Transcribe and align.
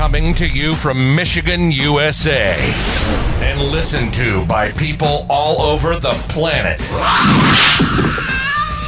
Coming 0.00 0.32
to 0.36 0.46
you 0.46 0.74
from 0.74 1.14
Michigan, 1.14 1.70
USA. 1.70 2.54
And 3.42 3.60
listened 3.60 4.14
to 4.14 4.46
by 4.46 4.70
people 4.70 5.26
all 5.28 5.60
over 5.60 5.96
the 5.96 6.12
planet. 6.30 6.78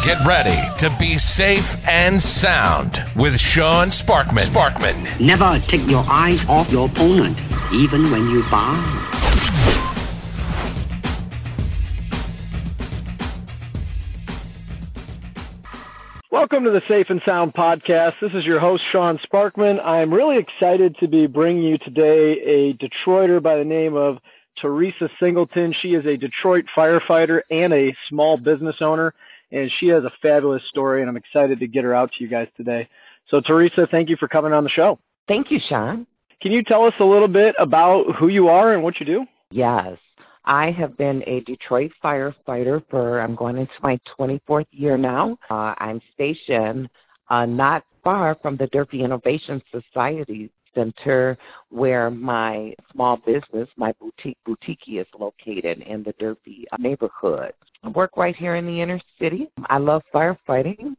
Get 0.06 0.26
ready 0.26 0.58
to 0.78 0.96
be 0.98 1.18
safe 1.18 1.76
and 1.86 2.22
sound 2.22 3.04
with 3.14 3.38
Sean 3.38 3.88
Sparkman. 3.88 4.46
Sparkman. 4.46 5.20
Never 5.20 5.62
take 5.66 5.86
your 5.86 6.06
eyes 6.08 6.48
off 6.48 6.72
your 6.72 6.86
opponent, 6.86 7.42
even 7.74 8.10
when 8.10 8.30
you 8.30 8.42
bow. 8.44 9.91
Welcome 16.52 16.70
to 16.70 16.78
the 16.78 16.86
Safe 16.86 17.06
and 17.08 17.22
Sound 17.24 17.54
podcast. 17.54 18.12
This 18.20 18.32
is 18.34 18.44
your 18.44 18.60
host, 18.60 18.82
Sean 18.92 19.18
Sparkman. 19.26 19.82
I'm 19.82 20.12
really 20.12 20.36
excited 20.36 20.94
to 21.00 21.08
be 21.08 21.26
bringing 21.26 21.62
you 21.62 21.78
today 21.78 22.34
a 22.44 22.74
Detroiter 22.74 23.42
by 23.42 23.56
the 23.56 23.64
name 23.64 23.96
of 23.96 24.18
Teresa 24.60 25.08
Singleton. 25.18 25.72
She 25.80 25.94
is 25.94 26.04
a 26.04 26.18
Detroit 26.18 26.66
firefighter 26.76 27.40
and 27.48 27.72
a 27.72 27.96
small 28.10 28.36
business 28.36 28.76
owner, 28.82 29.14
and 29.50 29.70
she 29.80 29.86
has 29.86 30.04
a 30.04 30.12
fabulous 30.20 30.60
story, 30.68 31.00
and 31.00 31.08
I'm 31.08 31.16
excited 31.16 31.58
to 31.60 31.66
get 31.66 31.84
her 31.84 31.94
out 31.94 32.10
to 32.18 32.22
you 32.22 32.28
guys 32.28 32.48
today. 32.54 32.86
So, 33.30 33.40
Teresa, 33.40 33.88
thank 33.90 34.10
you 34.10 34.18
for 34.20 34.28
coming 34.28 34.52
on 34.52 34.62
the 34.62 34.70
show. 34.70 34.98
Thank 35.28 35.46
you, 35.50 35.58
Sean. 35.70 36.06
Can 36.42 36.52
you 36.52 36.62
tell 36.62 36.84
us 36.84 36.92
a 37.00 37.04
little 37.04 37.28
bit 37.28 37.54
about 37.58 38.16
who 38.20 38.28
you 38.28 38.48
are 38.48 38.74
and 38.74 38.82
what 38.82 39.00
you 39.00 39.06
do? 39.06 39.24
Yes. 39.50 39.96
I 40.44 40.70
have 40.72 40.96
been 40.96 41.22
a 41.26 41.40
Detroit 41.40 41.92
firefighter 42.02 42.82
for, 42.90 43.20
I'm 43.20 43.34
going 43.34 43.56
into 43.56 43.72
my 43.82 43.98
24th 44.18 44.66
year 44.72 44.96
now. 44.96 45.38
Uh, 45.50 45.74
I'm 45.78 46.00
stationed 46.14 46.88
uh, 47.30 47.46
not 47.46 47.84
far 48.02 48.36
from 48.42 48.56
the 48.56 48.66
Durfee 48.68 49.04
Innovation 49.04 49.62
Society 49.70 50.50
Center 50.74 51.36
where 51.68 52.10
my 52.10 52.74
small 52.92 53.18
business, 53.18 53.68
my 53.76 53.92
boutique 54.00 54.38
boutique 54.44 54.80
is 54.88 55.06
located 55.18 55.82
in 55.82 56.02
the 56.02 56.14
Durfee 56.18 56.66
neighborhood. 56.78 57.52
I 57.84 57.88
work 57.88 58.16
right 58.16 58.34
here 58.36 58.56
in 58.56 58.66
the 58.66 58.80
inner 58.80 59.00
city. 59.20 59.48
I 59.68 59.78
love 59.78 60.02
firefighting. 60.14 60.96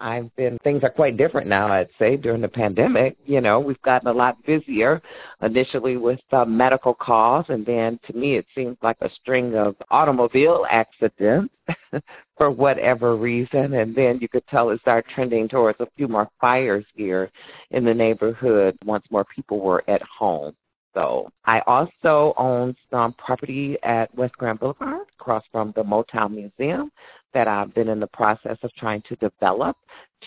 I've 0.00 0.34
been 0.36 0.58
things 0.64 0.82
are 0.82 0.90
quite 0.90 1.16
different 1.16 1.46
now. 1.46 1.72
I'd 1.72 1.88
say 1.98 2.16
during 2.16 2.40
the 2.40 2.48
pandemic, 2.48 3.16
you 3.24 3.40
know, 3.40 3.60
we've 3.60 3.80
gotten 3.82 4.08
a 4.08 4.12
lot 4.12 4.36
busier. 4.44 5.00
Initially 5.40 5.96
with 5.96 6.20
uh, 6.32 6.44
medical 6.44 6.94
calls, 6.94 7.46
and 7.48 7.64
then 7.64 7.98
to 8.06 8.16
me, 8.16 8.36
it 8.36 8.46
seems 8.54 8.76
like 8.82 8.96
a 9.02 9.08
string 9.20 9.54
of 9.54 9.76
automobile 9.90 10.64
accidents 10.70 11.54
for 12.36 12.50
whatever 12.50 13.16
reason. 13.16 13.74
And 13.74 13.94
then 13.94 14.18
you 14.20 14.28
could 14.28 14.46
tell 14.48 14.70
it 14.70 14.80
started 14.80 15.08
trending 15.14 15.48
towards 15.48 15.80
a 15.80 15.86
few 15.96 16.08
more 16.08 16.28
fires 16.40 16.84
here 16.94 17.30
in 17.70 17.84
the 17.84 17.94
neighborhood 17.94 18.76
once 18.84 19.04
more 19.10 19.24
people 19.34 19.60
were 19.60 19.84
at 19.88 20.02
home. 20.02 20.54
So 20.94 21.30
I 21.44 21.60
also 21.66 22.34
own 22.36 22.74
some 22.90 23.14
property 23.14 23.76
at 23.82 24.14
West 24.14 24.34
Grand 24.34 24.60
Boulevard 24.60 25.06
across 25.18 25.42
from 25.50 25.72
the 25.76 25.82
Motown 25.82 26.30
Museum 26.30 26.90
that 27.34 27.48
I've 27.48 27.74
been 27.74 27.88
in 27.88 28.00
the 28.00 28.06
process 28.06 28.56
of 28.62 28.72
trying 28.78 29.02
to 29.08 29.16
develop 29.16 29.76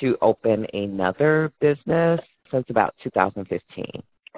to 0.01 0.17
open 0.21 0.67
another 0.73 1.51
business 1.61 2.19
since 2.51 2.65
about 2.69 2.93
2015. 3.03 3.85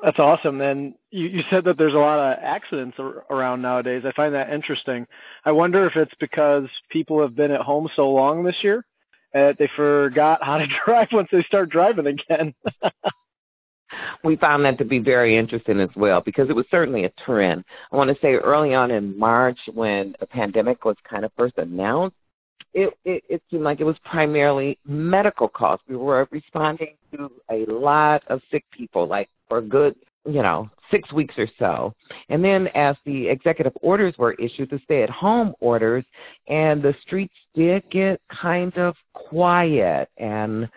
That's 0.04 0.20
awesome. 0.20 0.62
And 0.62 0.94
you, 1.12 1.26
you 1.28 1.42
said 1.52 1.66
that 1.66 1.78
there's 1.78 1.94
a 1.94 1.98
lot 1.98 2.20
of 2.20 2.38
accidents 2.42 2.98
ar- 3.00 3.26
around 3.30 3.62
nowadays. 3.62 4.04
I 4.06 4.14
find 4.16 4.34
that 4.34 4.54
interesting. 4.54 5.06
I 5.44 5.52
wonder 5.52 5.86
if 5.88 5.94
it's 5.96 6.14
because 6.20 6.66
people 6.90 7.22
have 7.22 7.36
been 7.36 7.52
at 7.52 7.62
home 7.62 7.90
so 7.96 8.10
long 8.10 8.44
this 8.44 8.56
year 8.64 8.86
that 9.34 9.56
they 9.60 9.70
forgot 9.76 10.40
how 10.42 10.58
to 10.58 10.66
drive 10.86 11.08
once 11.12 11.30
they 11.32 11.44
start 11.48 11.70
driving 11.70 12.08
again. 12.08 12.54
we 14.24 14.36
found 14.38 14.66
that 14.66 14.78
to 14.78 14.86
be 14.86 15.00
very 15.00 15.38
interesting 15.38 15.80
as 15.80 15.90
well 15.96 16.22
because 16.24 16.50
it 16.50 16.56
was 16.56 16.66
certainly 16.72 17.06
a 17.06 17.12
trend. 17.26 17.64
I 17.92 17.96
want 17.96 18.10
to 18.10 18.22
say 18.22 18.34
early 18.34 18.74
on 18.74 18.92
in 18.92 19.18
March 19.18 19.58
when 19.74 20.16
the 20.20 20.26
pandemic 20.26 20.86
was 20.86 20.96
kind 21.10 21.26
of 21.26 21.32
first 21.38 21.58
announced, 21.58 22.16
it, 22.74 22.94
it, 23.04 23.24
it 23.30 23.42
seemed 23.50 23.64
like 23.64 23.80
it 23.80 23.86
was 23.86 23.98
primarily 24.04 24.78
medical 24.86 25.48
costs. 25.48 25.86
We 25.90 25.96
were 25.96 26.28
responding 26.32 26.96
to 27.14 27.30
a 27.50 27.66
lot 27.68 28.24
of 28.28 28.42
sick 28.52 28.64
people, 28.76 29.08
like 29.08 29.30
for 29.48 29.62
good, 29.62 29.96
you 30.26 30.44
know, 30.44 30.70
six 30.92 31.12
weeks 31.12 31.34
or 31.38 31.48
so. 31.58 31.94
And 32.30 32.44
then 32.44 32.68
as 32.76 32.96
the 33.06 33.28
executive 33.28 33.74
orders 33.82 34.16
were 34.18 34.34
issued, 34.34 34.70
the 34.70 34.80
stay 34.84 35.04
at 35.04 35.10
home 35.10 35.54
orders, 35.60 36.06
and 36.48 36.82
the 36.82 36.94
streets 37.02 37.34
did 37.56 37.84
get 37.92 38.22
kind 38.42 38.76
of 38.78 38.96
quiet 39.14 40.10
and 40.18 40.70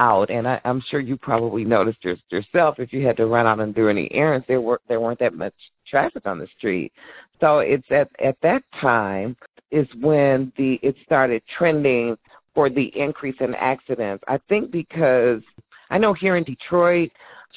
out. 0.00 0.30
And 0.30 0.46
I, 0.46 0.60
I'm 0.64 0.82
sure 0.90 1.00
you 1.00 1.16
probably 1.16 1.64
noticed 1.64 1.98
your, 2.02 2.16
yourself 2.30 2.76
if 2.78 2.92
you 2.92 3.06
had 3.06 3.16
to 3.18 3.26
run 3.26 3.46
out 3.46 3.60
and 3.60 3.74
do 3.74 3.88
any 3.88 4.08
errands, 4.12 4.46
there 4.48 4.60
were 4.60 4.80
there 4.88 5.00
weren't 5.00 5.20
that 5.20 5.34
much 5.34 5.54
traffic 5.88 6.26
on 6.26 6.38
the 6.38 6.48
street. 6.58 6.92
So 7.40 7.60
it's 7.60 7.86
at 7.90 8.08
at 8.24 8.36
that 8.42 8.62
time 8.80 9.36
is 9.70 9.86
when 10.00 10.52
the 10.56 10.78
it 10.82 10.94
started 11.04 11.42
trending 11.58 12.16
for 12.54 12.70
the 12.70 12.90
increase 12.94 13.36
in 13.40 13.54
accidents. 13.54 14.22
I 14.28 14.38
think 14.48 14.70
because 14.70 15.42
I 15.90 15.98
know 15.98 16.14
here 16.14 16.36
in 16.36 16.44
Detroit, 16.44 17.10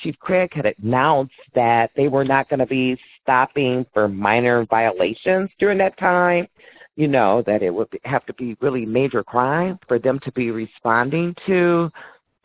Chief 0.03 0.15
Craig 0.19 0.51
had 0.53 0.65
announced 0.81 1.33
that 1.55 1.89
they 1.95 2.07
were 2.07 2.25
not 2.25 2.49
going 2.49 2.59
to 2.59 2.65
be 2.65 2.97
stopping 3.21 3.85
for 3.93 4.07
minor 4.07 4.65
violations 4.69 5.49
during 5.59 5.77
that 5.79 5.97
time. 5.97 6.47
You 6.95 7.07
know, 7.07 7.43
that 7.45 7.61
it 7.61 7.69
would 7.69 7.89
have 8.05 8.25
to 8.25 8.33
be 8.33 8.57
really 8.59 8.83
major 8.83 9.23
crime 9.23 9.77
for 9.87 9.99
them 9.99 10.19
to 10.23 10.31
be 10.31 10.49
responding 10.49 11.35
to. 11.45 11.91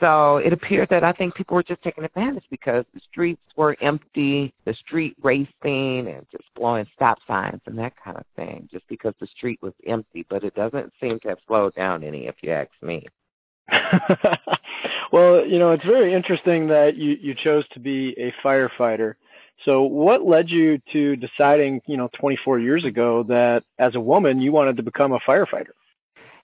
So 0.03 0.39
it 0.39 0.53
appeared 0.53 0.89
that 0.91 1.05
I 1.05 1.13
think 1.13 1.37
people 1.37 1.55
were 1.55 1.63
just 1.63 1.81
taking 1.83 2.03
advantage 2.03 2.43
because 2.51 2.85
the 2.93 3.01
streets 3.09 3.41
were 3.57 3.77
empty, 3.81 4.53
the 4.65 4.75
street 4.75 5.15
racing 5.23 6.09
and 6.09 6.27
just 6.33 6.43
blowing 6.57 6.87
stop 6.93 7.19
signs 7.25 7.61
and 7.67 7.79
that 7.79 7.93
kind 8.03 8.17
of 8.17 8.25
thing, 8.35 8.69
just 8.73 8.85
because 8.89 9.15
the 9.21 9.29
street 9.29 9.61
was 9.63 9.75
empty. 9.87 10.27
But 10.29 10.43
it 10.43 10.57
doesn't 10.57 10.93
seem 11.01 11.21
to 11.21 11.29
have 11.29 11.39
slowed 11.47 11.77
down 11.77 12.03
any, 12.03 12.27
if 12.27 12.35
you 12.43 12.51
ask 12.51 12.71
me. 12.83 13.07
well, 15.13 15.47
you 15.47 15.61
know, 15.61 15.71
it's 15.71 15.85
very 15.85 16.13
interesting 16.13 16.67
that 16.67 16.97
you, 16.97 17.17
you 17.21 17.37
chose 17.37 17.65
to 17.69 17.79
be 17.79 18.17
a 18.19 18.35
firefighter. 18.45 19.15
So, 19.65 19.83
what 19.83 20.27
led 20.27 20.51
you 20.51 20.81
to 20.93 21.15
deciding, 21.15 21.81
you 21.87 21.97
know, 21.97 22.11
24 22.19 22.59
years 22.59 22.85
ago 22.85 23.23
that 23.29 23.63
as 23.79 23.95
a 23.95 24.01
woman 24.01 24.41
you 24.41 24.51
wanted 24.51 24.79
to 24.79 24.83
become 24.83 25.13
a 25.13 25.21
firefighter? 25.21 25.71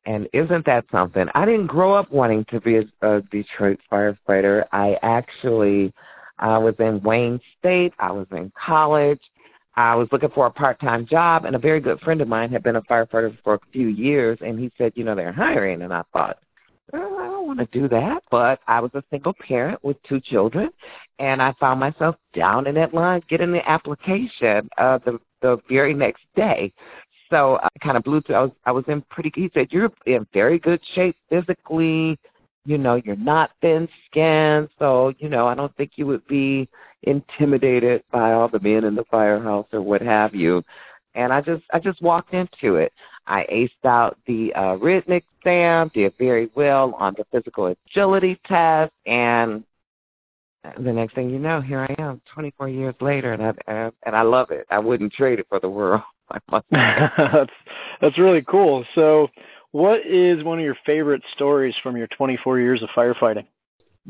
And 0.06 0.28
isn't 0.32 0.64
that 0.66 0.84
something? 0.91 1.26
I 1.34 1.44
didn't 1.44 1.66
grow 1.66 1.94
up 1.94 2.10
wanting 2.10 2.44
to 2.50 2.60
be 2.60 2.76
a, 2.76 3.06
a 3.06 3.20
Detroit 3.31 3.78
firefighter. 3.92 4.64
I 4.72 4.97
actually 5.03 5.92
I 6.38 6.59
was 6.59 6.75
in 6.78 7.03
Wayne 7.03 7.41
State. 7.59 7.92
I 7.98 8.12
was 8.12 8.26
in 8.31 8.53
college. 8.66 9.20
I 9.76 9.94
was 9.94 10.08
looking 10.10 10.31
for 10.34 10.47
a 10.47 10.50
part-time 10.50 11.06
job, 11.06 11.44
and 11.44 11.54
a 11.54 11.58
very 11.58 11.81
good 11.81 12.00
friend 12.00 12.20
of 12.20 12.26
mine 12.26 12.50
had 12.50 12.64
been 12.64 12.76
a 12.76 12.82
firefighter 12.82 13.37
for 13.44 13.54
a 13.54 13.60
few 13.72 13.88
years, 13.88 14.38
and 14.41 14.58
he 14.58 14.72
said, 14.76 14.92
"You 14.97 15.04
know, 15.04 15.14
they're 15.14 15.32
hiring." 15.32 15.82
And 15.82 15.92
I 15.92 16.03
thought, 16.12 16.38
well, 16.92 17.16
I 17.19 17.26
don't 17.26 17.47
want 17.47 17.58
to 17.60 17.66
do 17.66 17.88
that. 17.88 18.22
But 18.31 18.60
I 18.66 18.81
was 18.81 18.91
a 18.94 19.04
single 19.10 19.34
parent 19.47 19.82
with 19.84 19.97
two 20.08 20.20
children, 20.20 20.70
and 21.19 21.41
I 21.41 21.53
found 21.60 21.81
myself 21.81 22.17
down 22.34 22.67
in 22.67 22.75
that 22.75 22.94
line 22.94 23.23
getting 23.28 23.52
the 23.52 23.69
application 23.69 24.69
uh, 24.78 24.99
the 25.05 25.20
the 25.43 25.58
very 25.69 25.94
next 25.94 26.23
day. 26.34 26.73
So 27.30 27.58
I 27.62 27.69
kind 27.82 27.96
of 27.96 28.04
blew 28.04 28.20
through. 28.22 28.36
I 28.36 28.42
was 28.42 28.50
I 28.66 28.72
was 28.72 28.84
in 28.88 29.02
pretty. 29.10 29.30
He 29.34 29.50
said 29.54 29.69
you're 29.70 29.90
in 30.06 30.26
very 30.32 30.58
good 30.58 30.80
shape 30.94 31.16
physically. 31.28 32.19
You 32.64 32.78
know 32.78 33.00
you're 33.04 33.16
not 33.16 33.50
thin 33.60 33.88
skinned, 34.06 34.69
so 34.78 35.12
you 35.19 35.28
know 35.28 35.46
I 35.46 35.54
don't 35.54 35.75
think 35.76 35.92
you 35.96 36.06
would 36.06 36.26
be 36.26 36.69
intimidated 37.02 38.02
by 38.10 38.32
all 38.32 38.48
the 38.48 38.60
men 38.60 38.84
in 38.84 38.94
the 38.94 39.04
firehouse 39.10 39.66
or 39.72 39.82
what 39.82 40.02
have 40.02 40.34
you. 40.34 40.62
And 41.14 41.32
I 41.32 41.40
just 41.40 41.62
I 41.72 41.78
just 41.78 42.02
walked 42.02 42.34
into 42.34 42.76
it. 42.76 42.92
I 43.26 43.44
aced 43.52 43.86
out 43.86 44.16
the 44.26 44.52
uh, 44.54 44.75
written 44.76 45.12
exam, 45.12 45.90
did 45.94 46.14
very 46.19 46.50
well 46.54 46.94
on 46.98 47.14
the 47.16 47.25
physical 47.30 47.66
agility 47.66 48.40
test, 48.46 48.92
and 49.06 49.64
the 50.78 50.92
next 50.92 51.14
thing 51.14 51.30
you 51.30 51.38
know, 51.38 51.60
here 51.60 51.80
I 51.80 52.02
am, 52.02 52.20
24 52.34 52.69
years 52.69 52.94
later, 53.00 53.32
and 53.32 53.42
I 53.42 53.90
and 54.04 54.16
I 54.16 54.22
love 54.22 54.50
it. 54.50 54.66
I 54.70 54.78
wouldn't 54.78 55.12
trade 55.12 55.38
it 55.38 55.46
for 55.48 55.60
the 55.60 55.69
world. 55.69 56.02
that's 56.70 57.52
that's 58.00 58.19
really 58.19 58.44
cool. 58.48 58.84
So, 58.94 59.28
what 59.72 60.00
is 60.06 60.44
one 60.44 60.58
of 60.58 60.64
your 60.64 60.76
favorite 60.86 61.22
stories 61.34 61.75
from 61.82 61.96
your 61.96 62.08
24 62.16 62.60
years 62.60 62.82
of 62.82 62.88
firefighting? 62.96 63.46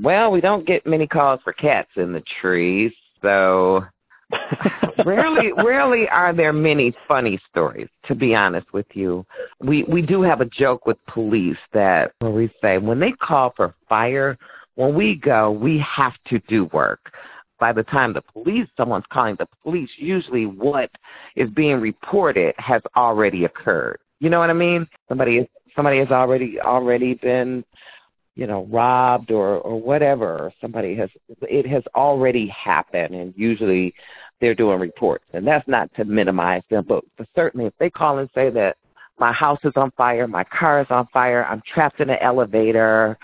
Well, 0.01 0.31
we 0.31 0.41
don't 0.41 0.67
get 0.67 0.87
many 0.87 1.07
calls 1.07 1.41
for 1.43 1.53
cats 1.53 1.91
in 1.97 2.13
the 2.13 2.23
trees, 2.41 2.93
so 3.23 3.83
rarely 5.07 5.53
rarely 5.57 6.07
are 6.13 6.35
there 6.35 6.53
many 6.53 6.93
funny 7.07 7.41
stories 7.51 7.89
to 8.07 8.15
be 8.15 8.35
honest 8.35 8.67
with 8.75 8.87
you 8.93 9.25
we 9.61 9.85
we 9.85 10.03
do 10.03 10.23
have 10.23 10.43
a 10.43 10.45
joke 10.45 10.87
with 10.87 10.99
police 11.13 11.57
that 11.73 12.13
where 12.21 12.31
we 12.31 12.51
say 12.61 12.77
when 12.77 13.01
they 13.01 13.13
call 13.13 13.53
for 13.57 13.75
fire 13.89 14.37
when 14.75 14.95
we 14.95 15.19
go 15.25 15.51
we 15.51 15.83
have 15.97 16.13
to 16.29 16.39
do 16.41 16.67
work 16.75 17.11
by 17.59 17.73
the 17.73 17.83
time 17.85 18.13
the 18.13 18.23
police 18.33 18.69
someone's 18.77 19.05
calling 19.13 19.37
the 19.39 19.47
police 19.63 19.89
usually 19.99 20.47
what 20.47 20.91
is 21.37 21.49
being 21.51 21.81
reported 21.81 22.55
has 22.59 22.83
already 22.97 23.45
occurred. 23.45 23.99
You 24.21 24.31
know 24.31 24.41
what 24.41 24.51
i 24.51 24.55
mean? 24.55 24.87
Somebody 25.09 25.39
is 25.39 25.47
somebody 25.77 25.99
has 25.99 26.09
already 26.09 26.59
already 26.61 27.15
been 27.15 27.65
you 28.35 28.47
know 28.47 28.67
robbed 28.71 29.31
or 29.31 29.59
or 29.59 29.81
whatever. 29.81 30.53
Somebody 30.61 30.97
has 30.97 31.11
it 31.43 31.67
has 31.67 31.83
already 31.95 32.53
happened 32.65 33.15
and 33.15 33.35
usually 33.37 33.95
they're 34.41 34.55
doing 34.55 34.79
reports. 34.79 35.25
And 35.33 35.47
that's 35.47 35.67
not 35.69 35.93
to 35.97 36.05
minimize 36.05 36.63
them 36.71 36.85
but, 36.89 37.05
but 37.17 37.27
certainly 37.35 37.67
if 37.67 37.75
they 37.79 37.91
call 37.91 38.19
and 38.19 38.29
say 38.35 38.51
that 38.51 38.77
my 39.19 39.33
house 39.33 39.59
is 39.65 39.73
on 39.77 39.91
fire 39.97 40.27
my 40.27 40.45
car 40.45 40.81
is 40.81 40.87
on 40.91 41.07
fire 41.13 41.45
i'm 41.47 41.61
trapped 41.75 42.01
in 42.01 42.09
an 42.09 42.19
elevator 42.23 43.19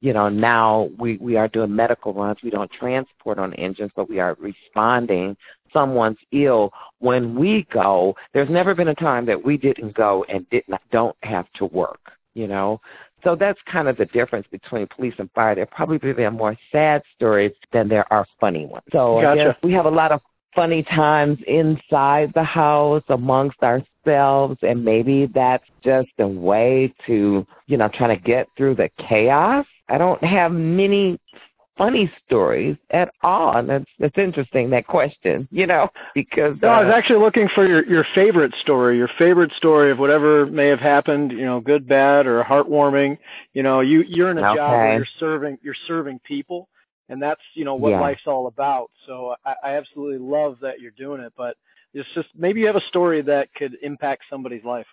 you 0.00 0.12
know 0.12 0.28
now 0.28 0.88
we 0.98 1.16
we 1.18 1.36
are 1.36 1.48
doing 1.48 1.74
medical 1.74 2.12
runs 2.14 2.38
we 2.42 2.50
don't 2.50 2.70
transport 2.78 3.38
on 3.38 3.52
engines 3.54 3.90
but 3.96 4.08
we 4.08 4.18
are 4.18 4.36
responding 4.40 5.36
someone's 5.72 6.18
ill 6.32 6.70
when 6.98 7.38
we 7.38 7.66
go 7.72 8.14
there's 8.32 8.50
never 8.50 8.74
been 8.74 8.88
a 8.88 8.94
time 8.94 9.26
that 9.26 9.42
we 9.44 9.56
didn't 9.56 9.94
go 9.94 10.24
and 10.28 10.48
didn't 10.50 10.78
don't 10.90 11.16
have 11.22 11.46
to 11.54 11.66
work 11.66 12.00
you 12.34 12.46
know 12.46 12.80
so 13.24 13.36
that's 13.38 13.58
kind 13.70 13.88
of 13.88 13.96
the 13.96 14.04
difference 14.06 14.46
between 14.50 14.86
police 14.94 15.14
and 15.18 15.30
fire. 15.32 15.54
There 15.54 15.66
probably 15.66 15.98
been 15.98 16.34
more 16.34 16.56
sad 16.70 17.02
stories 17.16 17.52
than 17.72 17.88
there 17.88 18.10
are 18.12 18.26
funny 18.40 18.66
ones. 18.66 18.84
So 18.92 19.20
gotcha. 19.20 19.56
We 19.62 19.72
have 19.72 19.86
a 19.86 19.90
lot 19.90 20.12
of 20.12 20.20
funny 20.54 20.84
times 20.84 21.38
inside 21.46 22.32
the 22.34 22.44
house 22.44 23.02
amongst 23.08 23.58
ourselves 23.62 24.56
and 24.62 24.84
maybe 24.84 25.28
that's 25.34 25.64
just 25.84 26.08
a 26.18 26.26
way 26.26 26.92
to, 27.06 27.46
you 27.66 27.76
know, 27.76 27.88
trying 27.96 28.16
to 28.16 28.22
get 28.22 28.46
through 28.56 28.76
the 28.76 28.88
chaos. 29.08 29.66
I 29.88 29.98
don't 29.98 30.22
have 30.22 30.52
many 30.52 31.18
funny 31.78 32.12
stories 32.26 32.76
at 32.90 33.10
all. 33.22 33.56
And 33.56 33.68
that's 33.70 33.90
that's 33.98 34.18
interesting 34.18 34.70
that 34.70 34.86
question, 34.86 35.48
you 35.50 35.66
know, 35.66 35.88
because 36.14 36.56
no, 36.60 36.68
uh, 36.68 36.72
I 36.72 36.84
was 36.84 36.92
actually 36.94 37.20
looking 37.20 37.48
for 37.54 37.66
your 37.66 37.88
your 37.88 38.04
favorite 38.14 38.52
story, 38.60 38.96
your 38.98 39.08
favorite 39.18 39.52
story 39.56 39.92
of 39.92 39.98
whatever 39.98 40.44
may 40.46 40.66
have 40.68 40.80
happened, 40.80 41.32
you 41.32 41.46
know, 41.46 41.60
good, 41.60 41.88
bad, 41.88 42.26
or 42.26 42.42
heartwarming. 42.44 43.18
You 43.54 43.62
know, 43.62 43.80
you 43.80 44.02
you're 44.06 44.30
in 44.30 44.38
a 44.38 44.42
okay. 44.42 44.56
job 44.56 44.72
where 44.72 44.96
you're 44.96 45.06
serving 45.20 45.58
you're 45.62 45.76
serving 45.86 46.20
people, 46.26 46.68
and 47.08 47.22
that's 47.22 47.40
you 47.54 47.64
know 47.64 47.76
what 47.76 47.90
Yeah. 47.90 48.00
life's 48.00 48.26
all 48.26 48.48
about. 48.48 48.90
So 49.06 49.34
I, 49.46 49.54
I 49.62 49.76
absolutely 49.76 50.18
love 50.18 50.58
that 50.62 50.80
you're 50.80 50.90
doing 50.90 51.20
it, 51.20 51.32
but 51.36 51.56
it's 51.94 52.08
just 52.14 52.28
maybe 52.36 52.60
you 52.60 52.66
have 52.66 52.76
a 52.76 52.88
story 52.88 53.22
that 53.22 53.54
could 53.54 53.76
impact 53.82 54.24
somebody's 54.28 54.64
life. 54.64 54.86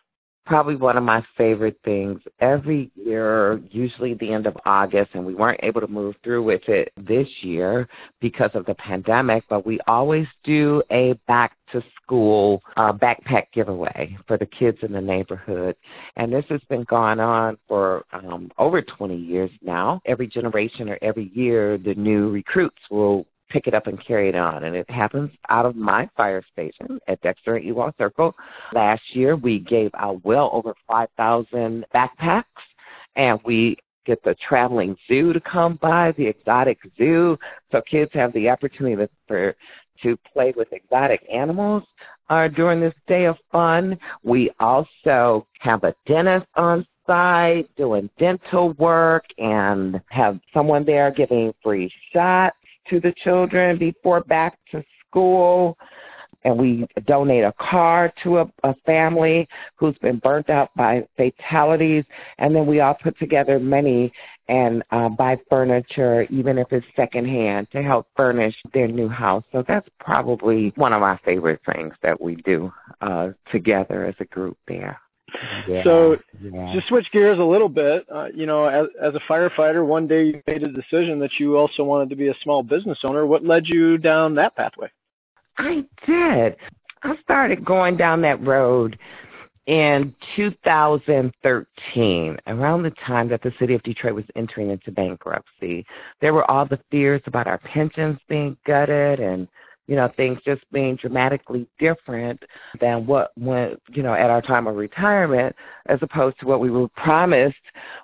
Probably 0.46 0.76
one 0.76 0.98
of 0.98 1.04
my 1.04 1.24
favorite 1.38 1.80
things. 1.84 2.22
Every 2.40 2.92
year, 2.96 3.60
usually 3.72 4.14
the 4.14 4.32
end 4.32 4.46
of 4.46 4.56
August, 4.66 5.12
and 5.14 5.26
we 5.26 5.34
weren't 5.34 5.60
able 5.64 5.82
to 5.82 5.88
move 5.88 6.16
through 6.24 6.44
with 6.44 6.62
it 6.68 6.92
this 6.98 7.28
year 7.42 7.88
because 8.22 8.52
of 8.54 8.66
the 8.66 8.76
pandemic, 8.76 9.44
but 9.50 9.66
we 9.66 9.80
always 9.88 10.28
do 10.44 10.84
a 10.92 11.14
back 11.28 11.54
to 11.72 11.82
school 12.02 12.62
uh, 12.78 12.94
backpack 12.94 13.46
giveaway 13.54 14.16
for 14.28 14.38
the 14.38 14.46
kids 14.46 14.78
in 14.84 14.92
the 14.92 15.02
neighborhood. 15.02 15.76
And 16.16 16.32
this 16.32 16.46
has 16.50 16.62
been 16.70 16.86
going 16.88 17.20
on 17.20 17.58
for 17.68 18.06
um, 18.14 18.52
over 18.58 18.82
20 18.82 19.16
years 19.16 19.50
now. 19.64 20.00
Every 20.06 20.28
generation 20.28 20.90
or 20.90 21.00
every 21.02 21.32
year, 21.34 21.78
the 21.78 21.96
new 21.96 22.30
recruits 22.30 22.78
will 22.92 23.26
pick 23.56 23.68
it 23.68 23.74
up 23.74 23.88
and 23.88 24.06
carry 24.06 24.28
it 24.28 24.36
on. 24.36 24.66
And 24.66 24.76
it 24.76 24.90
happens 24.90 25.32
out 25.48 25.66
of 25.66 25.78
my 25.78 26.10
fire 26.18 26.44
station 26.52 27.00
at 27.08 27.22
Dexter 27.22 27.56
and 27.56 27.66
Ewald 27.66 27.94
Circle. 27.98 28.36
Last 28.74 29.02
year, 29.14 29.38
we 29.38 29.60
gave 29.60 29.92
out 29.98 30.24
well 30.26 30.50
over 30.52 30.74
5,000 30.90 31.86
backpacks, 31.96 32.44
and 33.16 33.40
we 33.46 33.78
get 34.06 34.22
the 34.24 34.36
traveling 34.48 34.98
zoo 35.08 35.32
to 35.32 35.40
come 35.40 35.80
by, 35.82 36.14
the 36.18 36.28
exotic 36.28 36.80
zoo, 36.98 37.38
so 37.72 37.82
kids 37.90 38.12
have 38.14 38.34
the 38.34 38.50
opportunity 38.50 38.98
to, 38.98 39.10
for, 39.26 39.56
to 40.04 40.18
play 40.34 40.54
with 40.58 40.68
exotic 40.74 41.22
animals. 41.34 41.84
Uh, 42.30 42.50
during 42.50 42.82
this 42.82 42.94
day 43.08 43.26
of 43.26 43.38
fun, 43.52 43.98
we 44.24 44.52
also 44.60 45.48
have 45.60 45.84
a 45.86 45.96
dentist 46.06 46.46
on 46.56 46.86
site 47.08 47.74
doing 47.78 48.10
dental 48.20 48.74
work 48.74 49.24
and 49.38 50.02
have 50.10 50.40
someone 50.54 50.84
there 50.86 51.12
giving 51.12 51.54
free 51.64 51.90
shots 52.12 52.58
to 52.90 53.00
the 53.00 53.14
children 53.24 53.78
before 53.78 54.22
back 54.22 54.58
to 54.72 54.84
school. 55.08 55.78
And 56.44 56.60
we 56.60 56.86
donate 57.08 57.44
a 57.44 57.54
car 57.60 58.14
to 58.24 58.38
a, 58.38 58.46
a 58.64 58.76
family 58.86 59.48
who's 59.78 59.98
been 59.98 60.20
burnt 60.20 60.48
out 60.52 60.70
by 60.76 61.08
fatalities. 61.18 62.04
And 62.38 62.56
then 62.56 62.68
we 62.68 62.82
all 62.82 62.96
put 63.02 63.18
together 63.18 63.60
money 63.60 64.12
and 64.48 64.84
uh, 64.92 65.10
buy 65.10 65.38
furniture, 65.50 66.28
even 66.30 66.60
if 66.60 66.68
it's 66.72 66.86
secondhand, 66.96 67.68
to 67.72 67.82
help 67.82 68.08
furnish 68.16 68.54
their 68.76 68.88
new 68.88 69.10
house. 69.10 69.44
So 69.52 69.64
that's 69.68 69.88
probably 70.00 70.72
one 70.76 70.94
of 70.94 71.02
my 71.02 71.18
favorite 71.26 71.62
things 71.74 71.94
that 72.04 72.22
we 72.22 72.36
do 72.36 72.72
uh, 73.02 73.30
together 73.52 74.06
as 74.06 74.16
a 74.20 74.26
group 74.26 74.58
there. 74.68 75.00
Yeah, 75.68 75.84
So, 75.84 76.16
yeah. 76.42 76.72
Just 76.74 76.88
switch 76.88 77.08
gears 77.12 77.40
a 77.40 77.44
little 77.44 77.70
bit. 77.70 78.06
Uh, 78.14 78.28
you 78.34 78.46
know, 78.46 78.66
as, 78.66 78.88
as 79.02 79.14
a 79.16 79.32
firefighter, 79.32 79.86
one 79.86 80.08
day 80.08 80.24
you 80.24 80.42
made 80.48 80.64
a 80.64 80.72
decision 80.72 81.20
that 81.20 81.32
you 81.40 81.58
also 81.58 81.84
wanted 81.84 82.10
to 82.10 82.16
be 82.16 82.28
a 82.28 82.36
small 82.44 82.64
business 82.64 83.00
owner. 83.04 83.26
What 83.26 83.44
led 83.44 83.64
you 83.66 83.98
down 83.98 84.36
that 84.36 84.56
pathway? 84.56 84.88
I 85.58 85.84
did. 86.06 86.56
I 87.04 87.16
started 87.22 87.64
going 87.64 87.98
down 87.98 88.22
that 88.22 88.46
road 88.46 88.98
in 89.68 90.14
2013, 90.36 92.38
around 92.48 92.84
the 92.84 92.92
time 93.08 93.30
that 93.30 93.42
the 93.42 93.52
city 93.60 93.74
of 93.74 93.82
Detroit 93.84 94.14
was 94.14 94.26
entering 94.36 94.70
into 94.70 94.92
bankruptcy. 94.92 95.86
There 96.22 96.34
were 96.34 96.50
all 96.50 96.68
the 96.68 96.80
fears 96.92 97.22
about 97.26 97.48
our 97.48 97.58
pensions 97.58 98.20
being 98.30 98.58
gutted 98.66 99.20
and 99.20 99.48
you 99.88 99.96
know 99.96 100.10
things 100.16 100.40
just 100.46 100.62
being 100.72 100.98
dramatically 101.00 101.68
different 101.80 102.42
than 102.82 103.06
what 103.06 103.32
went 103.38 103.82
you 103.90 104.04
know 104.04 104.14
at 104.14 104.30
our 104.30 104.42
time 104.42 104.68
of 104.68 104.76
retirement 104.76 105.56
as 105.88 106.00
opposed 106.02 106.40
to 106.40 106.46
what 106.46 106.60
we 106.60 106.70
were 106.70 106.88
promised 106.90 107.56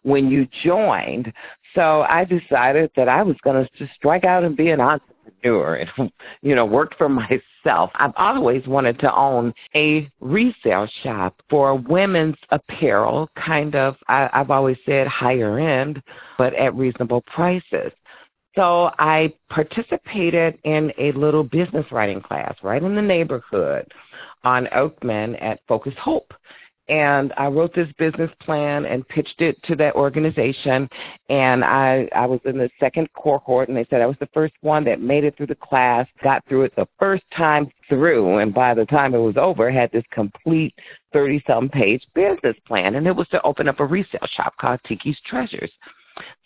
when 0.04 0.28
you 0.28 0.48
joined. 0.64 1.32
So 1.76 2.02
i 2.02 2.26
decided 2.26 2.92
that 2.96 3.08
i 3.08 3.24
was 3.24 3.38
going 3.44 3.64
to 3.64 3.70
just 3.78 3.94
strike 3.96 4.26
out 4.26 4.44
and 4.44 4.56
be 4.56 4.70
an 4.70 4.82
entrepreneur 4.82 5.86
and 5.98 6.12
you 6.42 6.56
know 6.56 6.66
work 6.66 6.98
for 6.98 7.10
myself. 7.10 7.92
I've 7.96 8.14
always 8.18 8.66
wanted 8.68 9.00
to 9.00 9.16
own 9.16 9.54
a 9.76 10.10
resale 10.20 10.88
shop 11.04 11.36
for 11.50 11.76
women's 11.76 12.36
apparel 12.50 13.30
kind 13.36 13.76
of 13.76 13.96
I, 14.08 14.30
i've 14.34 14.50
always 14.50 14.78
said 14.86 15.08
higher 15.08 15.60
end 15.60 16.02
but 16.38 16.54
at 16.56 16.76
reasonable 16.76 17.24
prices 17.34 17.92
so 18.56 18.90
I 19.00 19.34
participated 19.50 20.58
in 20.64 20.92
a 20.98 21.12
little 21.14 21.44
business 21.44 21.86
writing 21.92 22.22
class 22.22 22.56
right 22.64 22.82
in 22.82 22.96
the 22.96 23.02
neighborhood 23.02 23.92
on 24.44 24.68
Oakman 24.76 25.42
at 25.42 25.60
Focus 25.68 25.94
Hope. 26.04 26.34
And 26.90 27.32
I 27.38 27.46
wrote 27.46 27.74
this 27.74 27.88
business 27.98 28.30
plan 28.42 28.84
and 28.84 29.08
pitched 29.08 29.40
it 29.40 29.56
to 29.70 29.78
that 29.78 29.96
organization. 29.96 30.90
And 31.30 31.64
I, 31.64 32.10
I 32.14 32.26
was 32.26 32.42
in 32.44 32.58
the 32.58 32.70
second 32.82 33.08
cohort, 33.14 33.70
and 33.70 33.78
they 33.78 33.86
said 33.90 34.02
I 34.02 34.08
was 34.08 34.18
the 34.20 34.28
first 34.34 34.56
one 34.60 34.84
that 34.86 35.00
made 35.00 35.24
it 35.24 35.38
through 35.38 35.48
the 35.48 35.56
class, 35.56 36.06
got 36.22 36.44
through 36.50 36.64
it 36.64 36.74
the 36.76 36.88
first 37.00 37.24
time 37.38 37.72
through. 37.88 38.40
And 38.40 38.54
by 38.54 38.74
the 38.74 38.84
time 38.86 39.14
it 39.14 39.20
was 39.20 39.38
over, 39.38 39.72
had 39.72 39.92
this 39.94 40.04
complete 40.12 40.74
30 41.14 41.42
some 41.48 41.70
page 41.70 42.02
business 42.14 42.58
plan. 42.68 42.96
And 42.96 43.08
it 43.08 43.16
was 43.16 43.28
to 43.30 43.42
open 43.44 43.70
up 43.70 43.80
a 43.80 43.86
resale 43.86 44.28
shop 44.36 44.56
called 44.60 44.82
Tiki's 44.86 45.18
Treasures. 45.30 45.72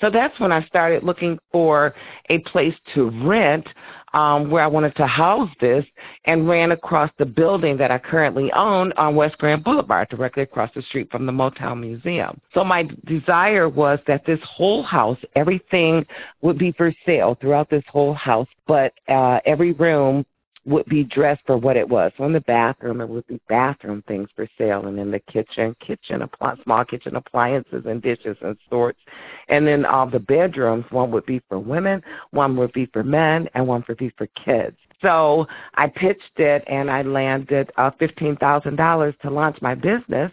So 0.02 0.10
that's 0.12 0.38
when 0.40 0.52
I 0.52 0.66
started 0.66 1.04
looking 1.04 1.38
for 1.52 1.94
a 2.30 2.40
place 2.52 2.74
to 2.96 3.10
rent 3.26 3.66
um, 4.14 4.50
where 4.50 4.64
I 4.64 4.68
wanted 4.68 4.96
to 4.96 5.06
house 5.06 5.50
this 5.60 5.84
and 6.26 6.48
ran 6.48 6.72
across 6.72 7.12
the 7.20 7.26
building 7.26 7.78
that 7.78 7.92
I 7.92 8.00
currently 8.00 8.50
own 8.56 8.94
on 8.94 9.16
West 9.16 9.38
Grand 9.38 9.64
Boulevard, 9.64 10.08
directly 10.10 10.44
across 10.44 10.72
the 10.74 10.82
street 10.84 11.10
from 11.12 11.26
the 11.26 11.32
Motown 11.34 11.82
Museum. 11.82 12.40
So 12.54 12.64
my 12.64 12.84
desire 13.06 13.68
was 13.68 14.00
that 14.08 14.22
this 14.26 14.40
whole 14.50 14.84
house, 14.84 15.18
everything 15.36 16.06
would 16.42 16.58
be 16.58 16.74
for 16.78 16.94
sale 17.06 17.38
throughout 17.42 17.70
this 17.70 17.84
whole 17.90 18.14
house, 18.14 18.48
but 18.68 18.94
uh, 19.10 19.40
every 19.46 19.74
room 19.74 20.26
would 20.66 20.86
be 20.86 21.04
dressed 21.04 21.42
for 21.46 21.58
what 21.58 21.78
it 21.78 21.88
was. 21.88 22.12
So 22.18 22.26
in 22.26 22.34
the 22.34 22.42
bathroom, 22.42 23.02
it 23.02 23.08
would 23.08 23.28
be 23.28 23.40
bathroom 23.48 24.04
things 24.08 24.30
for 24.36 24.48
sale, 24.58 24.88
and 24.88 24.98
in 25.00 25.12
the 25.12 25.20
kitchen, 25.20 25.76
kitchen 25.86 26.22
appli- 26.22 26.64
small 26.64 26.84
kitchen 26.84 27.16
appliances 27.16 27.84
and 27.86 28.02
dishes 28.02 28.38
and 28.42 28.58
sorts. 28.70 29.00
And 29.48 29.68
then 29.68 29.86
all 29.86 30.10
the 30.10 30.20
bedrooms, 30.20 30.86
one 30.90 31.12
would 31.12 31.26
be 31.26 31.42
for 31.48 31.60
women, 31.60 32.02
one 32.32 32.58
would 32.58 32.74
be 32.74 32.88
for 32.88 33.04
men, 33.04 33.48
and 33.54 33.68
one 33.68 33.84
would 33.88 33.98
be 33.98 34.12
for 34.18 34.28
kids. 34.44 34.76
So 35.02 35.46
I 35.76 35.88
pitched 35.88 36.38
it, 36.38 36.64
and 36.68 36.90
I 36.90 37.04
landed 37.04 37.70
uh, 37.78 37.92
fifteen 38.00 38.36
thousand 38.38 38.78
dollars 38.78 39.14
to 39.22 39.30
launch 39.30 39.58
my 39.62 39.76
business. 39.76 40.32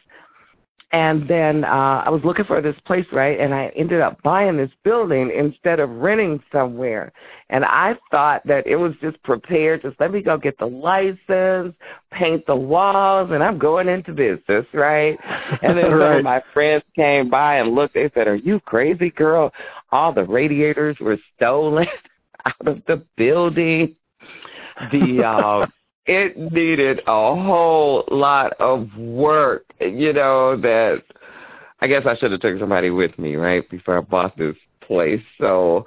And 0.93 1.27
then 1.29 1.65
uh 1.65 2.03
I 2.05 2.11
was 2.11 2.21
looking 2.23 2.45
for 2.45 2.61
this 2.61 2.77
place, 2.87 3.07
right? 3.13 3.41
And 3.41 3.55
I 3.55 3.73
ended 3.77 4.03
up 4.03 4.23
buying 4.23 4.59
this 4.59 4.71
building 4.85 5.33
instead 5.37 5.81
of 5.81 5.89
renting 5.89 6.43
somewhere. 6.53 7.13
And 7.49 7.65
I 7.65 7.95
thought 8.11 8.43
that 8.47 8.67
it 8.67 8.77
was 8.77 8.93
just 9.01 9.23
prepared, 9.23 9.83
just 9.83 9.99
let 10.01 10.13
me 10.13 10.23
go 10.23 10.37
get 10.37 10.59
the 10.59 10.67
license, 10.67 11.75
paint 12.11 12.47
the 12.47 12.57
walls, 12.57 13.31
and 13.33 13.43
I'm 13.43 13.59
going 13.59 13.89
into 13.89 14.13
business, 14.13 14.67
right? 14.75 15.17
And 15.63 15.79
then 15.79 15.93
right. 15.93 16.01
some 16.11 16.19
of 16.19 16.25
my 16.25 16.41
friends 16.53 16.85
came 16.95 17.31
by 17.31 17.57
and 17.57 17.75
looked, 17.75 17.95
they 17.95 18.11
said, 18.15 18.29
Are 18.29 18.37
you 18.37 18.61
crazy, 18.61 19.11
girl? 19.11 19.51
All 19.91 20.13
the 20.13 20.25
radiators 20.25 20.97
were 21.01 21.19
stolen 21.37 21.87
out 22.45 22.69
of 22.69 22.83
the 22.87 23.05
building. 23.17 23.97
The 24.91 25.23
uh 25.25 25.67
it 26.07 26.37
needed 26.37 27.01
a 27.01 27.05
whole 27.07 28.05
lot 28.11 28.53
of 28.59 28.89
work, 28.97 29.65
you 29.81 30.13
know, 30.13 30.61
that 30.61 31.03
I 31.81 31.87
guess 31.87 32.03
I 32.07 32.17
should 32.19 32.33
have 32.33 32.41
took 32.41 32.59
somebody 32.59 32.91
with 32.91 33.19
me, 33.19 33.37
right, 33.37 33.69
before 33.71 33.99
I 33.99 34.01
bought 34.01 34.37
this 34.37 34.57
place. 34.87 35.23
So 35.41 35.87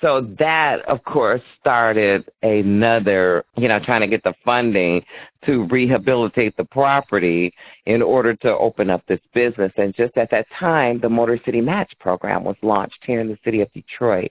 so 0.00 0.20
that 0.38 0.76
of 0.88 1.02
course 1.04 1.40
started 1.60 2.28
another, 2.42 3.44
you 3.56 3.68
know, 3.68 3.78
trying 3.84 4.02
to 4.02 4.06
get 4.06 4.22
the 4.22 4.34
funding 4.44 5.02
to 5.44 5.66
rehabilitate 5.70 6.56
the 6.56 6.64
property 6.64 7.52
in 7.86 8.00
order 8.00 8.34
to 8.36 8.48
open 8.48 8.90
up 8.90 9.02
this 9.08 9.20
business. 9.34 9.72
And 9.76 9.94
just 9.96 10.16
at 10.16 10.30
that 10.30 10.46
time, 10.60 11.00
the 11.00 11.08
Motor 11.08 11.38
City 11.44 11.60
Match 11.60 11.92
program 11.98 12.44
was 12.44 12.56
launched 12.62 13.00
here 13.04 13.20
in 13.20 13.28
the 13.28 13.38
city 13.44 13.60
of 13.60 13.72
Detroit, 13.72 14.30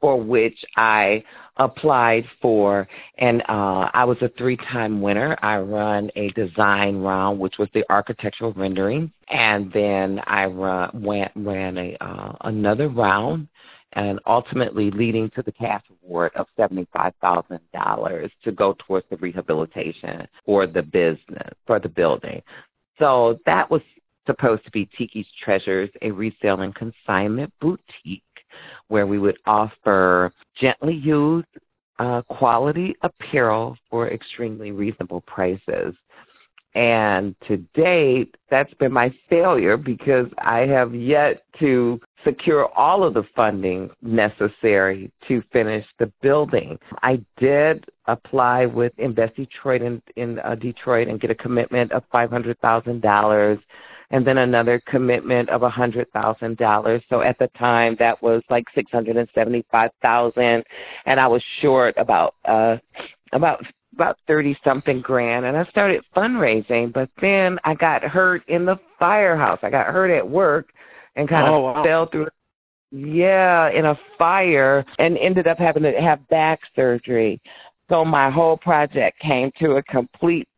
for 0.00 0.20
which 0.20 0.56
I 0.76 1.22
applied 1.56 2.24
for, 2.40 2.88
and 3.18 3.42
uh, 3.42 3.90
I 3.92 4.04
was 4.04 4.16
a 4.22 4.30
three-time 4.38 5.02
winner. 5.02 5.36
I 5.42 5.58
run 5.58 6.10
a 6.16 6.30
design 6.30 6.96
round, 6.96 7.38
which 7.38 7.54
was 7.58 7.68
the 7.74 7.84
architectural 7.90 8.52
rendering, 8.54 9.12
and 9.28 9.70
then 9.72 10.20
I 10.26 10.44
run, 10.44 10.90
went, 10.94 11.32
ran 11.36 11.76
a 11.76 11.96
uh, 12.00 12.32
another 12.42 12.88
round, 12.88 13.48
and 13.92 14.20
ultimately 14.26 14.90
leading 14.90 15.30
to 15.36 15.42
the 15.42 15.52
cash 15.52 15.82
award 16.02 16.32
of 16.34 16.46
seventy-five 16.56 17.12
thousand 17.20 17.60
dollars 17.74 18.30
to 18.44 18.52
go 18.52 18.74
towards 18.86 19.06
the 19.10 19.16
rehabilitation 19.18 20.26
for 20.46 20.66
the 20.66 20.82
business 20.82 21.52
for 21.66 21.78
the 21.78 21.88
building. 21.88 22.40
So 22.98 23.38
that 23.46 23.70
was 23.70 23.82
supposed 24.26 24.64
to 24.64 24.70
be 24.70 24.88
Tiki's 24.98 25.26
Treasures, 25.44 25.90
a 26.02 26.10
resale 26.10 26.60
and 26.60 26.74
consignment 26.74 27.52
boutique 27.60 28.22
where 28.88 29.06
we 29.06 29.18
would 29.18 29.38
offer 29.46 30.32
gently 30.60 30.94
used 30.94 31.46
uh, 31.98 32.22
quality 32.22 32.94
apparel 33.02 33.76
for 33.90 34.10
extremely 34.10 34.70
reasonable 34.70 35.20
prices. 35.22 35.94
And 36.74 37.34
to 37.48 37.56
date, 37.74 38.36
that's 38.48 38.72
been 38.74 38.92
my 38.92 39.12
failure 39.28 39.76
because 39.76 40.26
I 40.38 40.60
have 40.60 40.94
yet 40.94 41.42
to 41.58 42.00
secure 42.24 42.66
all 42.76 43.02
of 43.02 43.14
the 43.14 43.24
funding 43.34 43.90
necessary 44.02 45.10
to 45.26 45.42
finish 45.52 45.84
the 45.98 46.12
building. 46.22 46.78
I 47.02 47.20
did 47.38 47.84
apply 48.06 48.66
with 48.66 48.92
Invest 48.98 49.36
Detroit 49.36 49.82
in, 49.82 50.00
in 50.16 50.38
uh, 50.40 50.54
Detroit 50.54 51.08
and 51.08 51.20
get 51.20 51.30
a 51.30 51.34
commitment 51.34 51.90
of 51.90 52.04
$500,000 52.14 53.58
and 54.10 54.26
then 54.26 54.38
another 54.38 54.82
commitment 54.86 55.48
of 55.50 55.62
a 55.62 55.70
hundred 55.70 56.10
thousand 56.12 56.56
dollars. 56.56 57.02
So 57.08 57.22
at 57.22 57.38
the 57.38 57.48
time 57.58 57.96
that 57.98 58.22
was 58.22 58.42
like 58.50 58.64
six 58.74 58.90
hundred 58.90 59.16
and 59.16 59.28
seventy 59.34 59.64
five 59.70 59.90
thousand 60.02 60.64
and 61.06 61.20
I 61.20 61.26
was 61.26 61.42
short 61.62 61.94
about 61.96 62.34
uh 62.44 62.76
about 63.32 63.60
about 63.94 64.16
thirty 64.26 64.56
something 64.64 65.00
grand 65.00 65.46
and 65.46 65.56
I 65.56 65.64
started 65.66 66.02
fundraising 66.16 66.92
but 66.92 67.08
then 67.20 67.58
I 67.64 67.74
got 67.74 68.02
hurt 68.02 68.42
in 68.48 68.66
the 68.66 68.76
firehouse. 68.98 69.58
I 69.62 69.70
got 69.70 69.86
hurt 69.86 70.16
at 70.16 70.28
work 70.28 70.70
and 71.16 71.28
kind 71.28 71.44
oh, 71.46 71.68
of 71.68 71.76
wow. 71.76 71.84
fell 71.84 72.08
through 72.10 72.28
yeah, 72.92 73.70
in 73.70 73.86
a 73.86 73.94
fire 74.18 74.84
and 74.98 75.16
ended 75.16 75.46
up 75.46 75.58
having 75.58 75.84
to 75.84 75.92
have 75.92 76.26
back 76.28 76.58
surgery. 76.74 77.40
So 77.88 78.04
my 78.04 78.30
whole 78.30 78.56
project 78.56 79.20
came 79.20 79.52
to 79.60 79.76
a 79.76 79.82
complete 79.84 80.48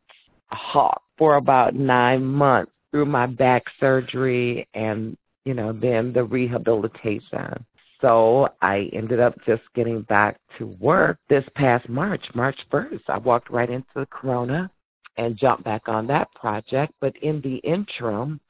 halt 0.50 1.02
for 1.18 1.36
about 1.36 1.74
nine 1.74 2.24
months 2.24 2.72
through 2.92 3.06
my 3.06 3.26
back 3.26 3.64
surgery 3.80 4.68
and, 4.74 5.16
you 5.44 5.54
know, 5.54 5.72
then 5.72 6.12
the 6.12 6.22
rehabilitation. 6.22 7.64
So 8.00 8.48
I 8.60 8.90
ended 8.92 9.18
up 9.18 9.34
just 9.46 9.62
getting 9.74 10.02
back 10.02 10.38
to 10.58 10.66
work 10.80 11.18
this 11.28 11.44
past 11.56 11.88
March, 11.88 12.24
March 12.34 12.58
1st. 12.72 13.00
I 13.08 13.18
walked 13.18 13.50
right 13.50 13.70
into 13.70 13.88
the 13.94 14.06
corona 14.06 14.70
and 15.16 15.38
jumped 15.38 15.64
back 15.64 15.88
on 15.88 16.06
that 16.08 16.28
project. 16.34 16.92
But 17.00 17.16
in 17.22 17.40
the 17.40 17.56
interim, 17.68 18.40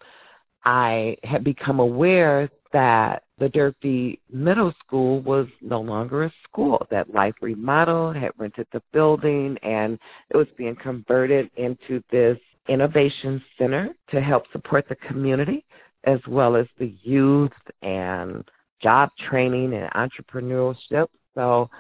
I 0.65 1.17
had 1.23 1.45
become 1.45 1.81
aware 1.81 2.49
that 2.73 3.25
the 3.39 3.49
Durfee 3.49 4.21
Middle 4.33 4.73
School 4.85 5.21
was 5.21 5.47
no 5.61 5.81
longer 5.81 6.25
a 6.25 6.33
school, 6.49 6.87
that 6.91 7.13
Life 7.13 7.35
Remodel 7.43 8.13
had 8.13 8.31
rented 8.39 8.67
the 8.73 8.83
building 8.93 9.59
and 9.63 9.99
it 10.31 10.37
was 10.37 10.47
being 10.57 10.77
converted 10.77 11.51
into 11.57 12.03
this 12.11 12.39
innovation 12.69 13.42
center 13.59 13.90
to 14.11 14.21
help 14.21 14.45
support 14.52 14.87
the 14.88 14.97
community 15.09 15.64
as 16.04 16.19
well 16.28 16.57
as 16.57 16.66
the 16.78 16.95
youth 17.02 17.52
and 17.83 18.45
job 18.83 19.11
training 19.31 19.75
and 19.75 19.90
entrepreneurship. 19.92 21.07
So 21.35 21.71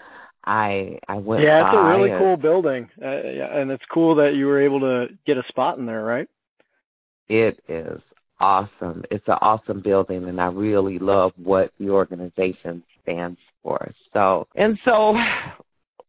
I 0.44 0.98
I 1.08 1.16
went. 1.16 1.42
Yeah, 1.42 1.66
it's 1.66 1.76
a 1.76 1.98
really 1.98 2.10
and, 2.10 2.18
cool 2.18 2.36
building, 2.36 2.88
uh, 3.00 3.22
yeah, 3.22 3.60
and 3.60 3.70
it's 3.70 3.84
cool 3.92 4.16
that 4.16 4.34
you 4.34 4.46
were 4.46 4.62
able 4.62 4.80
to 4.80 5.06
get 5.26 5.36
a 5.36 5.42
spot 5.48 5.78
in 5.78 5.86
there, 5.86 6.02
right? 6.02 6.28
It 7.28 7.60
is 7.68 8.00
awesome. 8.40 9.04
It's 9.10 9.26
an 9.28 9.38
awesome 9.40 9.82
building, 9.82 10.28
and 10.28 10.40
I 10.40 10.46
really 10.46 10.98
love 10.98 11.32
what 11.36 11.70
the 11.78 11.90
organization 11.90 12.82
stands 13.02 13.38
for. 13.62 13.92
So 14.12 14.48
and 14.56 14.78
so 14.84 15.14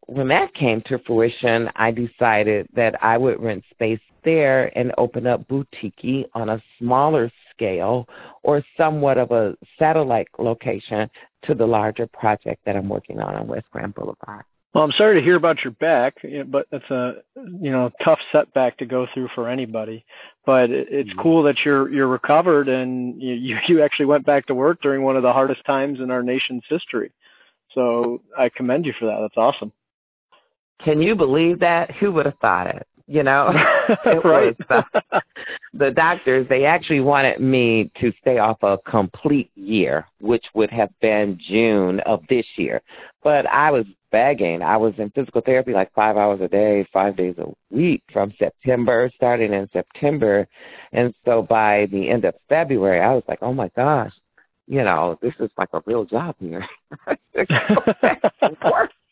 when 0.07 0.27
that 0.29 0.53
came 0.53 0.81
to 0.87 0.99
fruition, 1.05 1.69
I 1.75 1.91
decided 1.91 2.67
that 2.75 3.01
I 3.01 3.17
would 3.17 3.41
rent 3.41 3.63
space 3.71 3.99
there 4.23 4.77
and 4.77 4.91
open 4.97 5.27
up 5.27 5.47
boutique 5.47 6.27
on 6.33 6.49
a 6.49 6.61
smaller 6.79 7.31
scale 7.53 8.07
or 8.43 8.63
somewhat 8.77 9.17
of 9.17 9.31
a 9.31 9.55
satellite 9.77 10.27
location 10.39 11.09
to 11.45 11.53
the 11.53 11.65
larger 11.65 12.07
project 12.07 12.61
that 12.65 12.75
I'm 12.75 12.89
working 12.89 13.19
on 13.19 13.35
on 13.35 13.47
West 13.47 13.65
Grand 13.71 13.93
Boulevard. 13.93 14.45
Well, 14.73 14.83
I'm 14.83 14.91
sorry 14.97 15.19
to 15.19 15.23
hear 15.23 15.35
about 15.35 15.57
your 15.63 15.71
back, 15.73 16.15
but 16.47 16.65
it's 16.71 16.89
a 16.89 17.13
you 17.35 17.71
know 17.71 17.91
tough 18.03 18.19
setback 18.31 18.77
to 18.79 18.85
go 18.85 19.05
through 19.13 19.29
for 19.35 19.47
anybody. 19.49 20.03
But 20.45 20.71
it's 20.71 21.09
Mm-hmm. 21.09 21.21
cool 21.21 21.43
that 21.43 21.57
you're 21.63 21.89
you're 21.93 22.07
recovered 22.07 22.67
and 22.69 23.21
you 23.21 23.57
you 23.67 23.83
actually 23.83 24.07
went 24.07 24.25
back 24.25 24.47
to 24.47 24.55
work 24.55 24.81
during 24.81 25.03
one 25.03 25.15
of 25.15 25.23
the 25.23 25.31
hardest 25.31 25.63
times 25.65 25.99
in 25.99 26.09
our 26.09 26.23
nation's 26.23 26.63
history. 26.69 27.11
So 27.75 28.21
I 28.37 28.49
commend 28.49 28.85
you 28.85 28.93
for 28.99 29.05
that. 29.05 29.19
That's 29.21 29.37
awesome. 29.37 29.71
Can 30.83 31.01
you 31.01 31.15
believe 31.15 31.59
that? 31.59 31.91
Who 31.99 32.11
would 32.13 32.25
have 32.25 32.37
thought 32.41 32.67
it? 32.67 32.87
You 33.05 33.23
know, 33.23 33.51
it 34.05 34.23
right. 34.23 34.55
was 34.69 34.83
uh, 35.11 35.19
the 35.73 35.91
doctors. 35.91 36.47
They 36.47 36.63
actually 36.63 37.01
wanted 37.01 37.41
me 37.41 37.91
to 37.99 38.13
stay 38.21 38.37
off 38.37 38.63
a 38.63 38.77
complete 38.89 39.51
year, 39.55 40.05
which 40.21 40.45
would 40.55 40.69
have 40.71 40.89
been 41.01 41.37
June 41.49 41.99
of 42.05 42.21
this 42.29 42.45
year. 42.55 42.81
But 43.21 43.45
I 43.47 43.71
was 43.71 43.85
begging. 44.11 44.61
I 44.61 44.77
was 44.77 44.93
in 44.97 45.09
physical 45.09 45.41
therapy 45.41 45.73
like 45.73 45.91
five 45.93 46.15
hours 46.15 46.39
a 46.41 46.47
day, 46.47 46.87
five 46.93 47.17
days 47.17 47.35
a 47.39 47.51
week 47.75 48.03
from 48.13 48.31
September, 48.39 49.11
starting 49.15 49.51
in 49.51 49.67
September, 49.73 50.47
and 50.93 51.13
so 51.25 51.41
by 51.41 51.87
the 51.91 52.09
end 52.09 52.23
of 52.23 52.35
February, 52.47 53.01
I 53.01 53.13
was 53.13 53.23
like, 53.27 53.39
oh 53.41 53.53
my 53.53 53.69
gosh, 53.75 54.13
you 54.67 54.83
know, 54.83 55.17
this 55.21 55.33
is 55.39 55.49
like 55.57 55.69
a 55.73 55.81
real 55.85 56.05
job 56.05 56.35
here. 56.39 56.65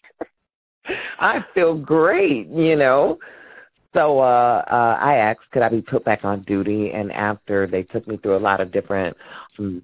I 1.20 1.40
feel 1.54 1.78
great, 1.78 2.48
you 2.48 2.76
know. 2.76 3.18
So 3.94 4.20
uh 4.20 4.64
uh 4.72 4.98
I 5.02 5.16
asked 5.16 5.52
could 5.52 5.64
I 5.64 5.70
be 5.70 5.82
put 5.82 6.06
back 6.06 6.24
on 6.24 6.44
duty 6.44 6.92
and 6.94 7.12
after 7.12 7.68
they 7.68 7.84
took 7.84 8.08
me 8.08 8.18
through 8.18 8.38
a 8.38 8.40
lot 8.40 8.62
of 8.62 8.72
different 8.72 9.18
some 9.58 9.84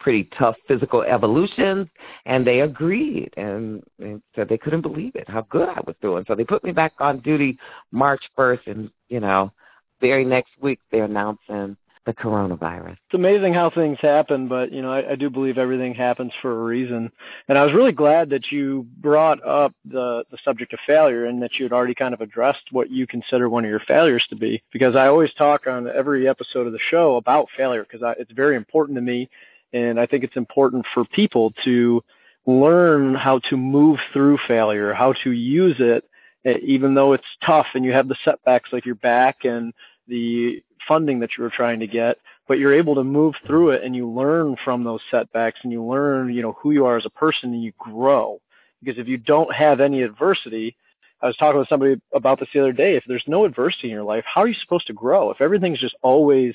pretty 0.00 0.28
tough 0.38 0.54
physical 0.66 1.02
evolutions 1.02 1.88
and 2.24 2.46
they 2.46 2.60
agreed 2.60 3.30
and, 3.36 3.82
and 3.98 4.22
said 4.34 4.48
they 4.48 4.58
couldn't 4.58 4.82
believe 4.82 5.14
it 5.14 5.28
how 5.28 5.46
good 5.50 5.68
I 5.68 5.80
was 5.86 5.96
doing. 6.00 6.24
So 6.28 6.34
they 6.34 6.44
put 6.44 6.64
me 6.64 6.72
back 6.72 6.92
on 7.00 7.20
duty 7.20 7.58
March 7.90 8.22
first 8.36 8.66
and, 8.66 8.90
you 9.08 9.20
know, 9.20 9.52
very 10.00 10.24
next 10.24 10.50
week 10.60 10.78
they're 10.90 11.04
announcing 11.04 11.76
the 12.08 12.14
coronavirus. 12.14 12.92
It's 12.92 13.14
amazing 13.14 13.52
how 13.52 13.70
things 13.70 13.98
happen, 14.00 14.48
but 14.48 14.72
you 14.72 14.80
know, 14.80 14.90
I, 14.90 15.12
I 15.12 15.14
do 15.14 15.28
believe 15.28 15.58
everything 15.58 15.94
happens 15.94 16.32
for 16.40 16.50
a 16.50 16.64
reason. 16.64 17.12
And 17.48 17.58
I 17.58 17.64
was 17.64 17.74
really 17.74 17.92
glad 17.92 18.30
that 18.30 18.50
you 18.50 18.86
brought 18.96 19.46
up 19.46 19.74
the 19.84 20.24
the 20.30 20.38
subject 20.42 20.72
of 20.72 20.78
failure 20.86 21.26
and 21.26 21.42
that 21.42 21.50
you 21.58 21.66
had 21.66 21.72
already 21.72 21.94
kind 21.94 22.14
of 22.14 22.22
addressed 22.22 22.72
what 22.72 22.90
you 22.90 23.06
consider 23.06 23.50
one 23.50 23.64
of 23.64 23.70
your 23.70 23.82
failures 23.86 24.24
to 24.30 24.36
be. 24.36 24.62
Because 24.72 24.96
I 24.96 25.06
always 25.06 25.28
talk 25.36 25.66
on 25.66 25.86
every 25.86 26.26
episode 26.26 26.66
of 26.66 26.72
the 26.72 26.78
show 26.90 27.16
about 27.16 27.48
failure 27.54 27.84
because 27.84 28.00
it's 28.18 28.32
very 28.32 28.56
important 28.56 28.96
to 28.96 29.02
me, 29.02 29.28
and 29.74 30.00
I 30.00 30.06
think 30.06 30.24
it's 30.24 30.36
important 30.36 30.86
for 30.94 31.04
people 31.04 31.52
to 31.66 32.02
learn 32.46 33.14
how 33.14 33.38
to 33.50 33.58
move 33.58 33.98
through 34.14 34.38
failure, 34.48 34.94
how 34.94 35.12
to 35.24 35.30
use 35.32 35.76
it, 35.78 36.04
eh, 36.46 36.54
even 36.62 36.94
though 36.94 37.12
it's 37.12 37.24
tough 37.44 37.66
and 37.74 37.84
you 37.84 37.92
have 37.92 38.08
the 38.08 38.16
setbacks 38.24 38.70
like 38.72 38.86
your 38.86 38.94
back 38.94 39.44
and 39.44 39.74
the 40.06 40.62
funding 40.88 41.20
that 41.20 41.30
you 41.36 41.44
were 41.44 41.52
trying 41.54 41.80
to 41.80 41.86
get, 41.86 42.16
but 42.48 42.58
you're 42.58 42.78
able 42.78 42.94
to 42.96 43.04
move 43.04 43.34
through 43.46 43.70
it 43.70 43.82
and 43.84 43.94
you 43.94 44.10
learn 44.10 44.56
from 44.64 44.82
those 44.82 45.00
setbacks 45.10 45.60
and 45.62 45.72
you 45.72 45.84
learn, 45.84 46.32
you 46.32 46.42
know, 46.42 46.56
who 46.60 46.72
you 46.72 46.86
are 46.86 46.96
as 46.96 47.06
a 47.06 47.10
person 47.10 47.52
and 47.52 47.62
you 47.62 47.72
grow. 47.78 48.40
Because 48.82 48.98
if 48.98 49.06
you 49.06 49.18
don't 49.18 49.54
have 49.54 49.80
any 49.80 50.02
adversity, 50.02 50.76
I 51.20 51.26
was 51.26 51.36
talking 51.36 51.58
with 51.58 51.68
somebody 51.68 52.00
about 52.14 52.40
this 52.40 52.48
the 52.54 52.60
other 52.60 52.72
day. 52.72 52.96
If 52.96 53.04
there's 53.06 53.24
no 53.26 53.44
adversity 53.44 53.88
in 53.88 53.94
your 53.94 54.04
life, 54.04 54.24
how 54.32 54.42
are 54.42 54.48
you 54.48 54.54
supposed 54.62 54.86
to 54.86 54.92
grow? 54.92 55.30
If 55.30 55.40
everything's 55.40 55.80
just 55.80 55.96
always 56.02 56.54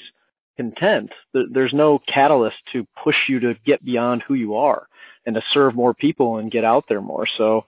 content, 0.58 1.12
there's 1.34 1.74
no 1.74 2.00
catalyst 2.12 2.56
to 2.74 2.88
push 3.04 3.16
you 3.28 3.40
to 3.42 3.56
get 3.66 3.84
beyond 3.84 4.24
who 4.28 4.36
you 4.36 4.56
are 4.56 4.88
and 5.26 5.36
to 5.36 5.42
serve 5.54 5.76
more 5.76 5.94
people 5.94 6.38
and 6.38 6.52
get 6.52 6.64
out 6.64 6.86
there 6.88 7.02
more. 7.02 7.26
So, 7.38 7.66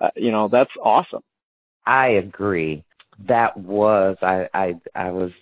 uh, 0.00 0.10
you 0.16 0.30
know, 0.30 0.48
that's 0.48 0.70
awesome. 0.82 1.22
I 1.86 2.08
agree. 2.08 2.84
That 3.26 3.56
was 3.56 4.16
I 4.22 4.48
I 4.54 4.74
I 4.94 5.10
was 5.10 5.32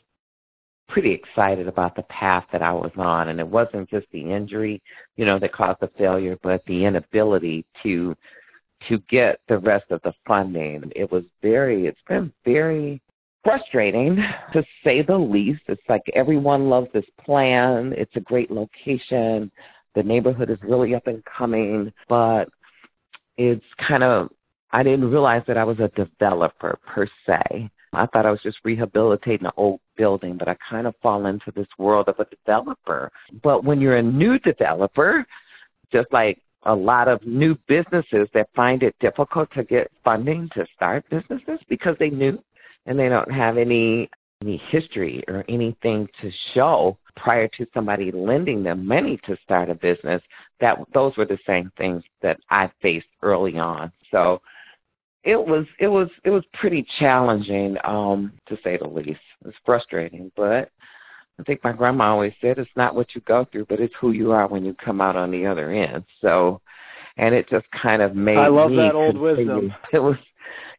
pretty 0.88 1.12
excited 1.12 1.68
about 1.68 1.96
the 1.96 2.02
path 2.02 2.44
that 2.52 2.62
I 2.62 2.72
was 2.72 2.92
on 2.96 3.28
and 3.28 3.40
it 3.40 3.46
wasn't 3.46 3.90
just 3.90 4.06
the 4.12 4.32
injury, 4.32 4.82
you 5.16 5.24
know, 5.24 5.38
that 5.38 5.52
caused 5.52 5.80
the 5.80 5.90
failure, 5.98 6.38
but 6.42 6.62
the 6.66 6.84
inability 6.84 7.64
to 7.82 8.14
to 8.88 8.98
get 9.10 9.40
the 9.48 9.58
rest 9.58 9.86
of 9.90 10.00
the 10.02 10.12
funding. 10.26 10.92
It 10.94 11.10
was 11.10 11.24
very 11.42 11.86
it's 11.86 11.98
been 12.08 12.32
very 12.44 13.00
frustrating 13.42 14.16
to 14.52 14.62
say 14.84 15.02
the 15.02 15.16
least. 15.16 15.62
It's 15.68 15.82
like 15.88 16.02
everyone 16.14 16.68
loves 16.68 16.88
this 16.92 17.04
plan. 17.24 17.94
It's 17.96 18.14
a 18.16 18.20
great 18.20 18.50
location. 18.50 19.50
The 19.94 20.02
neighborhood 20.02 20.50
is 20.50 20.58
really 20.62 20.94
up 20.94 21.06
and 21.06 21.22
coming, 21.24 21.92
but 22.08 22.44
it's 23.36 23.64
kind 23.88 24.02
of 24.02 24.28
I 24.72 24.82
didn't 24.82 25.10
realize 25.10 25.42
that 25.46 25.56
I 25.56 25.64
was 25.64 25.78
a 25.78 25.88
developer 25.96 26.78
per 26.86 27.06
se. 27.26 27.70
I 27.92 28.06
thought 28.06 28.26
I 28.26 28.30
was 28.30 28.42
just 28.42 28.58
rehabilitating 28.64 29.46
an 29.46 29.52
old 29.56 29.80
building, 29.96 30.36
but 30.38 30.48
I 30.48 30.56
kind 30.68 30.86
of 30.86 30.94
fall 31.02 31.26
into 31.26 31.52
this 31.54 31.68
world 31.78 32.08
of 32.08 32.18
a 32.18 32.26
developer. 32.26 33.10
But 33.42 33.64
when 33.64 33.80
you're 33.80 33.96
a 33.96 34.02
new 34.02 34.38
developer, 34.40 35.24
just 35.92 36.12
like 36.12 36.40
a 36.64 36.74
lot 36.74 37.08
of 37.08 37.24
new 37.24 37.56
businesses 37.68 38.28
that 38.34 38.48
find 38.54 38.82
it 38.82 38.94
difficult 39.00 39.48
to 39.54 39.64
get 39.64 39.90
funding 40.04 40.48
to 40.54 40.66
start 40.74 41.04
businesses 41.08 41.60
because 41.68 41.94
they 41.98 42.10
new 42.10 42.38
and 42.86 42.98
they 42.98 43.08
don't 43.08 43.30
have 43.30 43.56
any 43.56 44.08
any 44.42 44.60
history 44.70 45.24
or 45.28 45.44
anything 45.48 46.06
to 46.20 46.30
show 46.54 46.98
prior 47.16 47.48
to 47.56 47.66
somebody 47.72 48.12
lending 48.12 48.62
them 48.62 48.86
money 48.86 49.18
to 49.24 49.34
start 49.42 49.70
a 49.70 49.74
business 49.74 50.20
that 50.60 50.76
those 50.92 51.16
were 51.16 51.24
the 51.24 51.38
same 51.46 51.72
things 51.78 52.02
that 52.20 52.36
I 52.50 52.70
faced 52.82 53.06
early 53.22 53.56
on 53.56 53.90
so 54.10 54.42
it 55.26 55.36
was 55.36 55.66
it 55.78 55.88
was 55.88 56.08
it 56.24 56.30
was 56.30 56.44
pretty 56.58 56.86
challenging 56.98 57.76
um 57.84 58.32
to 58.48 58.56
say 58.64 58.78
the 58.78 58.88
least 58.88 59.20
it's 59.44 59.56
frustrating 59.64 60.30
but 60.36 60.70
I 61.38 61.42
think 61.44 61.62
my 61.62 61.72
grandma 61.72 62.12
always 62.12 62.32
said 62.40 62.58
it's 62.58 62.70
not 62.76 62.94
what 62.94 63.08
you 63.14 63.20
go 63.22 63.46
through 63.52 63.66
but 63.68 63.80
it's 63.80 63.94
who 64.00 64.12
you 64.12 64.32
are 64.32 64.48
when 64.48 64.64
you 64.64 64.74
come 64.82 65.00
out 65.02 65.16
on 65.16 65.30
the 65.30 65.44
other 65.46 65.70
end 65.70 66.04
so 66.22 66.60
and 67.18 67.34
it 67.34 67.46
just 67.50 67.66
kind 67.82 68.00
of 68.00 68.16
made 68.16 68.38
I 68.38 68.48
love 68.48 68.70
me 68.70 68.76
that 68.76 68.94
old 68.94 69.16
continue. 69.16 69.54
wisdom 69.54 69.74
it 69.92 69.98
was 69.98 70.16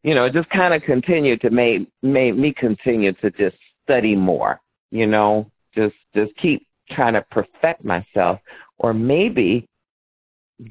you 0.04 0.16
know, 0.16 0.26
it 0.26 0.34
just 0.34 0.50
kind 0.50 0.74
of 0.74 0.82
continued 0.84 1.42
to 1.42 1.50
make 1.50 1.88
made 2.02 2.38
me 2.38 2.54
continue 2.58 3.14
to 3.14 3.30
just 3.32 3.58
study 3.84 4.16
more. 4.16 4.62
You 4.92 5.08
know, 5.08 5.52
just 5.76 5.96
just 6.16 6.32
keep 6.42 6.66
trying 6.92 7.14
to 7.14 7.26
perfect 7.30 7.84
myself, 7.84 8.40
or 8.78 8.94
maybe 8.94 9.68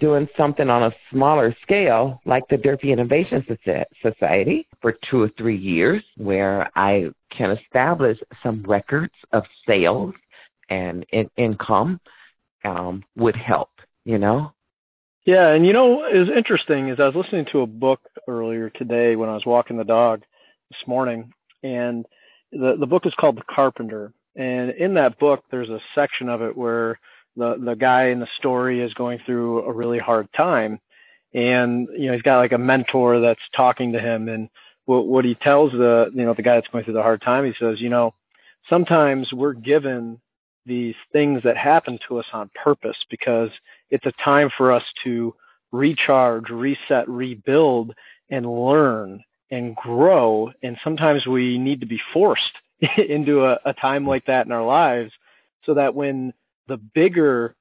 doing 0.00 0.28
something 0.36 0.68
on 0.68 0.84
a 0.84 0.94
smaller 1.10 1.54
scale, 1.62 2.20
like 2.24 2.42
the 2.50 2.56
Durfee 2.56 2.92
Innovation 2.92 3.44
Society, 4.02 4.66
for 4.82 4.96
two 5.10 5.22
or 5.22 5.30
three 5.38 5.56
years, 5.56 6.02
where 6.16 6.70
I 6.76 7.06
can 7.36 7.52
establish 7.52 8.18
some 8.42 8.64
records 8.66 9.14
of 9.32 9.44
sales 9.66 10.14
and 10.68 11.06
in- 11.12 11.30
income, 11.36 12.00
um, 12.64 13.04
would 13.16 13.36
help. 13.36 13.70
You 14.04 14.18
know, 14.18 14.52
yeah, 15.26 15.52
and 15.52 15.66
you 15.66 15.72
know, 15.72 16.04
is 16.06 16.28
interesting 16.34 16.88
is 16.88 16.98
I 17.00 17.06
was 17.06 17.16
listening 17.16 17.46
to 17.52 17.62
a 17.62 17.66
book 17.66 18.00
earlier 18.28 18.70
today 18.70 19.16
when 19.16 19.28
I 19.28 19.34
was 19.34 19.44
walking 19.44 19.76
the 19.76 19.84
dog 19.84 20.22
this 20.70 20.78
morning, 20.86 21.32
and 21.64 22.06
the 22.52 22.76
the 22.78 22.86
book 22.86 23.02
is 23.06 23.14
called 23.18 23.36
The 23.36 23.42
Carpenter, 23.52 24.12
and 24.36 24.70
in 24.70 24.94
that 24.94 25.18
book 25.18 25.42
there's 25.50 25.68
a 25.68 25.80
section 25.96 26.28
of 26.28 26.42
it 26.42 26.56
where 26.56 27.00
the 27.36 27.56
the 27.62 27.74
guy 27.74 28.08
in 28.08 28.20
the 28.20 28.28
story 28.38 28.82
is 28.82 28.92
going 28.94 29.18
through 29.24 29.62
a 29.62 29.72
really 29.72 29.98
hard 29.98 30.28
time, 30.36 30.80
and 31.34 31.88
you 31.96 32.06
know 32.06 32.14
he's 32.14 32.22
got 32.22 32.38
like 32.38 32.52
a 32.52 32.58
mentor 32.58 33.20
that's 33.20 33.40
talking 33.56 33.92
to 33.92 34.00
him, 34.00 34.28
and 34.28 34.48
what 34.86 35.06
what 35.06 35.24
he 35.24 35.34
tells 35.34 35.72
the 35.72 36.06
you 36.14 36.24
know 36.24 36.34
the 36.34 36.42
guy 36.42 36.54
that's 36.54 36.68
going 36.68 36.84
through 36.84 36.94
the 36.94 37.02
hard 37.02 37.22
time, 37.22 37.44
he 37.44 37.52
says, 37.60 37.80
you 37.80 37.90
know, 37.90 38.14
sometimes 38.68 39.32
we're 39.32 39.52
given 39.52 40.20
these 40.64 40.94
things 41.12 41.42
that 41.44 41.56
happen 41.56 41.98
to 42.08 42.18
us 42.18 42.26
on 42.32 42.50
purpose 42.62 42.96
because 43.10 43.50
it's 43.90 44.06
a 44.06 44.12
time 44.24 44.50
for 44.56 44.72
us 44.72 44.82
to 45.04 45.34
recharge, 45.72 46.50
reset, 46.50 47.08
rebuild, 47.08 47.92
and 48.30 48.46
learn 48.46 49.22
and 49.50 49.76
grow. 49.76 50.50
And 50.62 50.76
sometimes 50.82 51.26
we 51.26 51.58
need 51.58 51.80
to 51.80 51.86
be 51.86 52.00
forced 52.12 52.42
into 53.08 53.44
a, 53.44 53.58
a 53.64 53.72
time 53.74 54.06
like 54.06 54.26
that 54.26 54.46
in 54.46 54.52
our 54.52 54.66
lives 54.66 55.12
so 55.64 55.74
that 55.74 55.94
when 55.94 56.32
the 56.68 56.78
bigger 56.94 57.54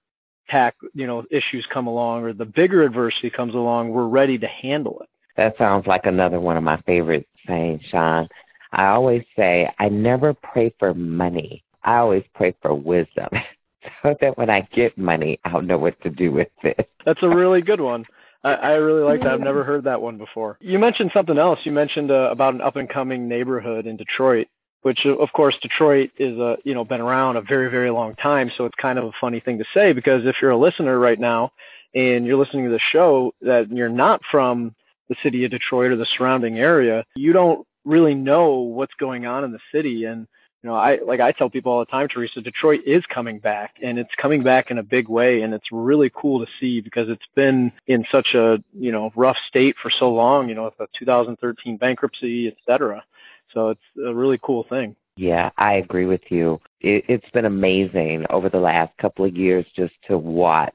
tack, 0.49 0.75
you 0.93 1.07
know, 1.07 1.23
issues 1.31 1.65
come 1.73 1.87
along 1.87 2.23
or 2.23 2.33
the 2.33 2.45
bigger 2.45 2.83
adversity 2.83 3.29
comes 3.29 3.53
along, 3.53 3.89
we're 3.89 4.07
ready 4.07 4.37
to 4.37 4.47
handle 4.47 4.99
it. 5.01 5.09
That 5.37 5.57
sounds 5.57 5.85
like 5.87 6.05
another 6.05 6.39
one 6.39 6.57
of 6.57 6.63
my 6.63 6.79
favorite 6.85 7.27
sayings, 7.47 7.81
Sean. 7.91 8.27
I 8.71 8.87
always 8.87 9.23
say, 9.35 9.67
I 9.79 9.89
never 9.89 10.33
pray 10.33 10.73
for 10.79 10.93
money. 10.93 11.63
I 11.83 11.97
always 11.97 12.23
pray 12.33 12.55
for 12.61 12.73
wisdom. 12.73 13.29
so 14.03 14.15
that 14.21 14.37
when 14.37 14.49
I 14.49 14.67
get 14.75 14.97
money, 14.97 15.39
I'll 15.45 15.61
know 15.61 15.77
what 15.77 15.99
to 16.01 16.09
do 16.09 16.31
with 16.31 16.47
it. 16.63 16.89
That's 17.05 17.19
a 17.21 17.29
really 17.29 17.61
good 17.61 17.81
one. 17.81 18.05
I, 18.43 18.53
I 18.53 18.69
really 18.73 19.03
like 19.03 19.21
that. 19.21 19.29
I've 19.33 19.39
never 19.39 19.63
heard 19.63 19.85
that 19.85 20.01
one 20.01 20.17
before. 20.17 20.57
You 20.61 20.77
mentioned 20.77 21.11
something 21.13 21.37
else. 21.37 21.59
You 21.63 21.71
mentioned 21.71 22.11
uh, 22.11 22.31
about 22.31 22.53
an 22.53 22.61
up 22.61 22.75
and 22.75 22.87
coming 22.87 23.27
neighborhood 23.27 23.87
in 23.87 23.97
Detroit, 23.97 24.47
which 24.85 24.99
uh, 25.03 25.15
of 25.15 25.29
course 25.33 25.55
Detroit 25.63 26.11
is 26.19 26.37
a 26.37 26.57
you 26.63 26.75
know 26.75 26.85
been 26.85 27.01
around 27.01 27.37
a 27.37 27.41
very 27.41 27.71
very 27.71 27.89
long 27.89 28.13
time. 28.15 28.51
So 28.55 28.65
it's 28.65 28.75
kind 28.79 28.99
of 28.99 29.05
a 29.05 29.11
funny 29.19 29.39
thing 29.39 29.57
to 29.57 29.65
say 29.73 29.93
because 29.93 30.21
if 30.25 30.35
you're 30.39 30.51
a 30.51 30.57
listener 30.59 30.99
right 30.99 31.19
now 31.19 31.53
and 31.95 32.23
you're 32.23 32.37
listening 32.37 32.65
to 32.65 32.69
the 32.69 32.79
show 32.93 33.33
that 33.41 33.65
you're 33.71 33.89
not 33.89 34.21
from 34.29 34.75
the 35.09 35.15
city 35.23 35.43
of 35.43 35.49
Detroit 35.49 35.91
or 35.91 35.95
the 35.95 36.05
surrounding 36.15 36.59
area, 36.59 37.03
you 37.15 37.33
don't 37.33 37.65
really 37.83 38.13
know 38.13 38.59
what's 38.59 38.93
going 38.99 39.25
on 39.25 39.43
in 39.43 39.51
the 39.51 39.59
city 39.73 40.05
and 40.05 40.27
you 40.61 40.69
know, 40.69 40.75
I 40.75 40.97
like 41.03 41.19
I 41.19 41.31
tell 41.31 41.49
people 41.49 41.71
all 41.71 41.79
the 41.79 41.85
time, 41.85 42.07
Teresa, 42.07 42.41
Detroit 42.41 42.81
is 42.85 43.03
coming 43.11 43.39
back 43.39 43.75
and 43.81 43.97
it's 43.97 44.13
coming 44.21 44.43
back 44.43 44.69
in 44.69 44.77
a 44.77 44.83
big 44.83 45.09
way 45.09 45.41
and 45.41 45.53
it's 45.53 45.65
really 45.71 46.11
cool 46.13 46.45
to 46.45 46.51
see 46.59 46.81
because 46.81 47.07
it's 47.07 47.25
been 47.35 47.71
in 47.87 48.03
such 48.11 48.29
a, 48.35 48.57
you 48.73 48.91
know, 48.91 49.11
rough 49.15 49.37
state 49.47 49.75
for 49.81 49.91
so 49.99 50.09
long, 50.09 50.47
you 50.47 50.53
know, 50.53 50.65
with 50.65 50.77
the 50.77 50.87
2013 50.99 51.77
bankruptcy, 51.77 52.47
et 52.47 52.55
cetera. 52.67 53.03
So 53.53 53.69
it's 53.69 53.81
a 54.05 54.13
really 54.13 54.39
cool 54.43 54.65
thing. 54.69 54.95
Yeah, 55.17 55.49
I 55.57 55.75
agree 55.75 56.05
with 56.05 56.21
you. 56.29 56.59
It, 56.81 57.05
it's 57.07 57.29
been 57.33 57.45
amazing 57.45 58.25
over 58.29 58.49
the 58.49 58.57
last 58.57 58.91
couple 58.97 59.25
of 59.25 59.35
years 59.35 59.65
just 59.75 59.93
to 60.09 60.17
watch 60.17 60.73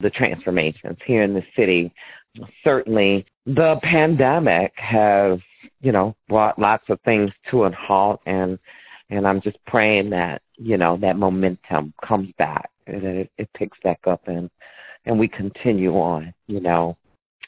the 0.00 0.10
transformations 0.10 0.96
here 1.06 1.22
in 1.22 1.34
the 1.34 1.42
city. 1.54 1.92
Certainly, 2.64 3.26
the 3.44 3.76
pandemic 3.82 4.72
has, 4.76 5.38
you 5.80 5.92
know, 5.92 6.16
brought 6.28 6.58
lots 6.58 6.84
of 6.88 7.00
things 7.02 7.30
to 7.50 7.64
a 7.64 7.70
halt 7.72 8.20
and 8.26 8.58
and 9.08 9.26
I'm 9.26 9.40
just 9.40 9.58
praying 9.66 10.10
that 10.10 10.42
you 10.56 10.76
know 10.76 10.98
that 11.00 11.16
momentum 11.16 11.94
comes 12.06 12.30
back 12.38 12.70
and 12.86 13.04
it, 13.04 13.30
it 13.38 13.48
picks 13.56 13.78
back 13.84 14.00
up 14.06 14.22
and 14.26 14.50
and 15.04 15.18
we 15.18 15.28
continue 15.28 15.92
on. 15.92 16.32
You 16.46 16.60
know. 16.60 16.96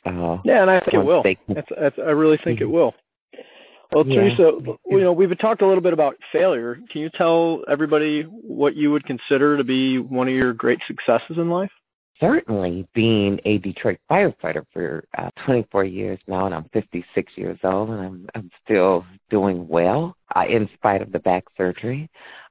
Uh, 0.07 0.39
yeah, 0.45 0.63
and 0.63 0.71
I 0.71 0.81
think 0.81 0.95
it 0.95 1.05
will. 1.05 1.23
That's, 1.49 1.69
that's, 1.79 1.97
I 1.99 2.11
really 2.11 2.39
think 2.43 2.61
mm-hmm. 2.61 2.69
it 2.69 2.73
will. 2.73 2.95
Well, 3.93 4.07
yeah. 4.07 4.17
Teresa, 4.17 4.51
you 4.87 5.01
know, 5.01 5.13
we've 5.13 5.37
talked 5.39 5.63
a 5.63 5.67
little 5.67 5.83
bit 5.83 5.93
about 5.93 6.17
failure. 6.33 6.79
Can 6.93 7.01
you 7.01 7.11
tell 7.17 7.63
everybody 7.71 8.23
what 8.23 8.77
you 8.77 8.91
would 8.93 9.05
consider 9.07 9.57
to 9.57 9.65
be 9.65 9.99
one 9.99 10.29
of 10.29 10.35
your 10.35 10.53
great 10.53 10.79
successes 10.87 11.37
in 11.37 11.49
life? 11.49 11.71
certainly 12.21 12.87
being 12.95 13.39
a 13.45 13.59
Detroit 13.59 13.99
firefighter 14.11 14.65
for 14.73 15.05
uh, 15.17 15.31
24 15.47 15.85
years 15.85 16.19
now, 16.27 16.47
and 16.47 16.55
I'm 16.55 16.69
56 16.73 17.33
years 17.37 17.59
old, 17.65 17.91
and 17.91 18.01
I'm, 18.01 18.29
I'm 18.35 18.51
still 18.65 19.05
doing 19.31 19.69
well 19.69 20.17
uh, 20.35 20.45
in 20.49 20.69
spite 20.75 21.03
of 21.03 21.13
the 21.13 21.19
back 21.21 21.45
surgery. 21.57 22.09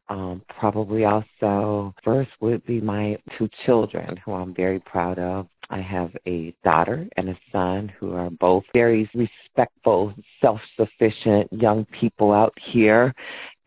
Um, 0.09 0.41
probably 0.59 1.03
also 1.03 1.93
first 2.03 2.31
would 2.39 2.65
be 2.65 2.79
my 2.79 3.17
two 3.37 3.49
children, 3.65 4.15
who 4.23 4.33
I'm 4.33 4.55
very 4.55 4.79
proud 4.79 5.19
of. 5.19 5.47
I 5.69 5.81
have 5.81 6.11
a 6.25 6.53
daughter 6.63 7.07
and 7.17 7.29
a 7.29 7.37
son 7.51 7.91
who 7.99 8.13
are 8.13 8.29
both 8.29 8.63
very 8.73 9.09
respectful, 9.13 10.13
self-sufficient 10.41 11.51
young 11.51 11.85
people 11.99 12.31
out 12.31 12.53
here, 12.71 13.13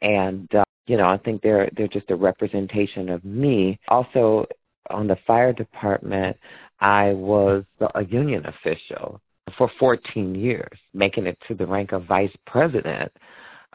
and 0.01 0.49
uh, 0.55 0.63
you 0.87 0.97
know, 0.97 1.09
I 1.09 1.19
think 1.19 1.43
they're 1.43 1.69
they're 1.77 1.89
just 1.89 2.11
a 2.11 2.17
representation 2.17 3.11
of 3.11 3.25
me. 3.25 3.79
Also, 3.91 4.47
on 4.89 5.07
the 5.07 5.17
fire 5.27 5.53
department, 5.53 6.37
I 6.81 7.13
was 7.13 7.65
a 7.95 8.05
union 8.05 8.45
official 8.47 9.21
for 9.57 9.71
14 9.79 10.35
years, 10.35 10.79
making 10.95 11.27
it 11.27 11.39
to 11.49 11.55
the 11.55 11.67
rank 11.67 11.93
of 11.93 12.07
vice 12.07 12.35
president 12.47 13.13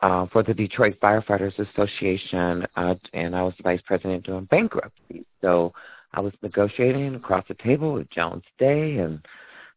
uh, 0.02 0.26
for 0.32 0.44
the 0.44 0.54
Detroit 0.54 0.96
Firefighters 1.02 1.58
Association, 1.58 2.66
uh, 2.76 2.96
and 3.14 3.36
I 3.36 3.44
was 3.44 3.54
vice 3.64 3.82
president 3.86 4.26
during 4.26 4.46
bankruptcy. 4.46 5.26
So 5.42 5.74
I 6.16 6.22
was 6.22 6.34
negotiating 6.42 7.16
across 7.16 7.46
the 7.48 7.56
table 7.56 7.94
with 7.94 8.10
Jones 8.10 8.44
Day 8.58 8.98
and 8.98 9.20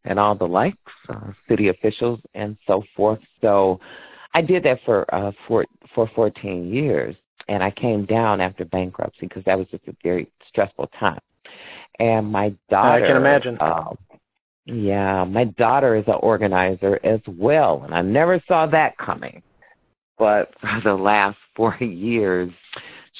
and 0.05 0.19
all 0.19 0.35
the 0.35 0.47
likes, 0.47 0.77
uh, 1.09 1.33
city 1.49 1.69
officials, 1.69 2.21
and 2.35 2.57
so 2.67 2.83
forth. 2.97 3.19
So 3.41 3.81
I 4.33 4.41
did 4.41 4.63
that 4.63 4.79
for 4.85 5.13
uh, 5.15 5.33
for 5.47 5.67
for 5.95 6.09
14 6.15 6.73
years, 6.73 7.17
and 7.49 7.63
I 7.63 7.71
came 7.73 8.07
down 8.07 8.41
after 8.41 8.65
bankruptcy 8.65 9.27
because 9.27 9.45
that 9.45 9.59
was 9.59 9.67
just 9.71 9.87
a 9.89 9.97
very 10.03 10.31
stressful 10.49 10.91
time. 10.99 11.21
And 11.99 12.31
my 12.31 12.55
daughter, 12.71 13.05
I 13.05 13.09
can 13.09 13.17
imagine. 13.17 13.59
Uh, 13.61 13.95
yeah, 14.67 15.25
my 15.25 15.45
daughter 15.45 15.97
is 15.97 16.05
an 16.07 16.19
organizer 16.21 17.01
as 17.05 17.21
well, 17.27 17.83
and 17.85 17.95
I 17.95 18.03
never 18.03 18.43
saw 18.47 18.67
that 18.67 18.97
coming. 18.99 19.43
But 20.19 20.53
for 20.61 20.81
the 20.85 20.95
last 20.95 21.39
four 21.57 21.77
years, 21.81 22.53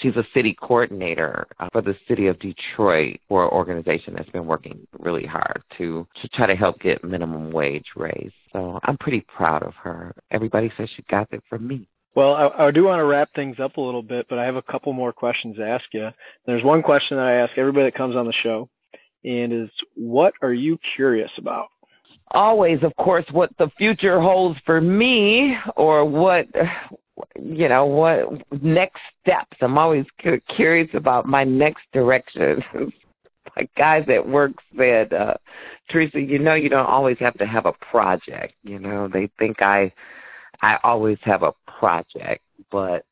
she's 0.01 0.17
a 0.17 0.25
city 0.35 0.57
coordinator 0.61 1.47
uh, 1.59 1.69
for 1.73 1.83
the 1.83 1.95
city 2.07 2.27
of 2.27 2.39
Detroit 2.39 3.21
for 3.29 3.45
an 3.45 3.51
organization 3.51 4.15
that's 4.17 4.31
been 4.31 4.47
working 4.47 4.87
really 4.99 5.27
hard 5.27 5.63
to 5.79 6.07
to 6.23 6.29
try 6.29 6.47
to 6.47 6.55
help 6.55 6.81
get 6.81 7.05
minimum 7.05 7.53
wage 7.53 7.87
raised. 7.97 8.35
So 8.53 8.79
I'm 8.83 8.99
pretty 8.99 9.25
proud 9.37 9.63
of 9.63 9.75
her. 9.83 10.15
Everybody 10.31 10.73
says 10.77 10.89
she 10.97 11.03
got 11.11 11.33
it 11.33 11.43
from 11.49 11.67
me. 11.67 11.89
Well, 12.15 12.35
I, 12.35 12.67
I 12.67 12.71
do 12.71 12.85
want 12.85 12.99
to 13.01 13.05
wrap 13.05 13.29
things 13.35 13.57
up 13.63 13.77
a 13.77 13.81
little 13.81 14.03
bit, 14.03 14.27
but 14.29 14.39
I 14.39 14.45
have 14.45 14.57
a 14.57 14.63
couple 14.63 14.93
more 14.93 15.13
questions 15.13 15.57
to 15.57 15.67
ask 15.67 15.85
you. 15.93 16.09
There's 16.47 16.65
one 16.65 16.83
question 16.83 17.17
that 17.17 17.27
I 17.27 17.35
ask 17.35 17.53
everybody 17.57 17.87
that 17.87 17.97
comes 17.97 18.17
on 18.17 18.27
the 18.27 18.33
show, 18.43 18.69
and 19.23 19.53
is 19.53 19.69
what 19.95 20.35
are 20.43 20.53
you 20.53 20.79
curious 20.97 21.31
about? 21.39 21.67
Always, 22.33 22.79
of 22.83 22.95
course, 22.97 23.25
what 23.33 23.51
the 23.59 23.71
future 23.79 24.21
holds 24.21 24.59
for 24.67 24.81
me, 24.81 25.55
or 25.77 26.05
what 26.05 26.47
you 27.37 27.69
know 27.69 27.87
what 27.87 28.63
next 28.63 29.01
steps. 29.21 29.57
I'm 29.61 29.79
always 29.79 30.07
curious 30.57 30.89
about 30.95 31.27
my 31.27 31.45
next 31.45 31.83
direction. 31.93 32.63
like 33.57 33.71
guys 33.79 34.05
at 34.09 34.27
work 34.27 34.53
said, 34.77 35.13
uh, 35.13 35.35
Teresa, 35.91 36.21
you 36.21 36.39
know 36.39 36.55
you 36.55 36.69
don't 36.69 36.87
always 36.87 37.17
have 37.21 37.35
to 37.39 37.47
have 37.47 37.67
a 37.67 37.73
project. 37.91 38.55
You 38.63 38.79
know 38.79 39.09
they 39.13 39.31
think 39.39 39.63
I 39.63 39.93
I 40.61 40.77
always 40.83 41.19
have 41.23 41.43
a 41.43 41.53
project, 41.79 42.43
but 42.71 43.05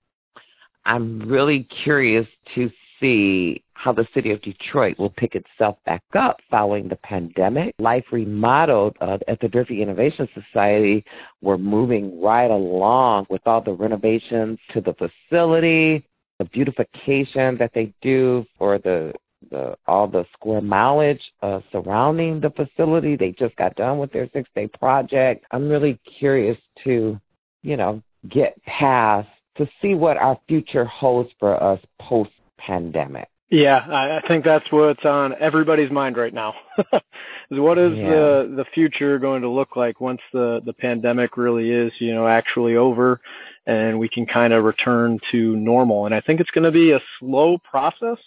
I'm 0.85 1.21
really 1.21 1.69
curious 1.85 2.27
to 2.55 2.71
see 3.01 3.63
how 3.75 3.93
the 3.93 4.07
city 4.15 4.33
of 4.33 4.41
Detroit 4.43 4.99
will 4.99 5.11
pick 5.11 5.35
itself 5.35 5.77
back 5.85 6.03
up 6.19 6.39
following 6.51 6.89
the 6.89 6.97
pandemic. 6.97 7.75
Life 7.79 8.05
Remodeled 8.11 8.97
uh, 9.01 9.19
at 9.29 9.41
the 9.41 9.49
Durfee 9.49 9.83
Innovation 9.83 10.29
Society, 10.35 11.05
we're 11.43 11.59
moving 11.59 12.21
right 12.21 12.51
along 12.51 13.27
with 13.29 13.43
all 13.47 13.61
the 13.61 13.73
renovations 13.73 14.59
to 14.73 14.81
the 14.81 14.95
facility, 14.95 16.05
the 16.39 16.47
beautification 16.47 17.57
that 17.59 17.71
they 17.75 17.93
do 18.03 18.45
for 18.59 18.79
the 18.79 19.13
the 19.51 19.77
all 19.87 20.09
the 20.09 20.25
square 20.33 20.63
mileage 20.63 21.21
uh, 21.43 21.61
surrounding 21.71 22.41
the 22.41 22.51
facility. 22.51 23.17
They 23.17 23.35
just 23.39 23.55
got 23.57 23.77
done 23.77 23.99
with 23.99 24.13
their 24.13 24.29
six 24.33 24.49
day 24.55 24.69
project. 24.79 25.45
I'm 25.51 25.69
really 25.69 26.01
curious 26.19 26.57
to, 26.85 27.21
you 27.63 27.77
know, 27.77 28.03
get 28.31 28.61
past 28.65 29.29
to 29.59 29.67
see 29.81 29.95
what 29.95 30.17
our 30.17 30.39
future 30.49 30.85
holds 30.85 31.31
for 31.39 31.63
us 31.63 31.81
post 32.01 32.31
pandemic. 32.59 33.29
Yeah, 33.49 33.79
I, 33.79 34.19
I 34.19 34.21
think 34.27 34.45
that's 34.45 34.64
what's 34.73 35.05
on 35.05 35.33
everybody's 35.38 35.90
mind 35.90 36.16
right 36.16 36.35
now. 36.35 36.55
is 36.79 37.61
what 37.61 37.79
is 37.79 37.92
yeah. 37.97 38.09
the 38.09 38.55
the 38.57 38.64
future 38.75 39.21
going 39.21 39.42
to 39.42 39.49
look 39.49 39.77
like 39.77 40.01
once 40.01 40.21
the 40.33 40.61
the 40.64 40.73
pandemic 40.73 41.37
really 41.37 41.71
is, 41.71 41.92
you 42.01 42.12
know, 42.12 42.27
actually 42.27 42.75
over 42.75 43.21
and 43.64 44.01
we 44.01 44.09
can 44.09 44.27
kind 44.27 44.53
of 44.53 44.64
return 44.64 45.21
to 45.31 45.57
normal. 45.57 46.07
And 46.07 46.14
I 46.14 46.21
think 46.21 46.40
it's 46.40 46.51
going 46.51 46.64
to 46.64 46.73
be 46.73 46.90
a 46.92 47.01
slow 47.21 47.59
process, 47.59 48.19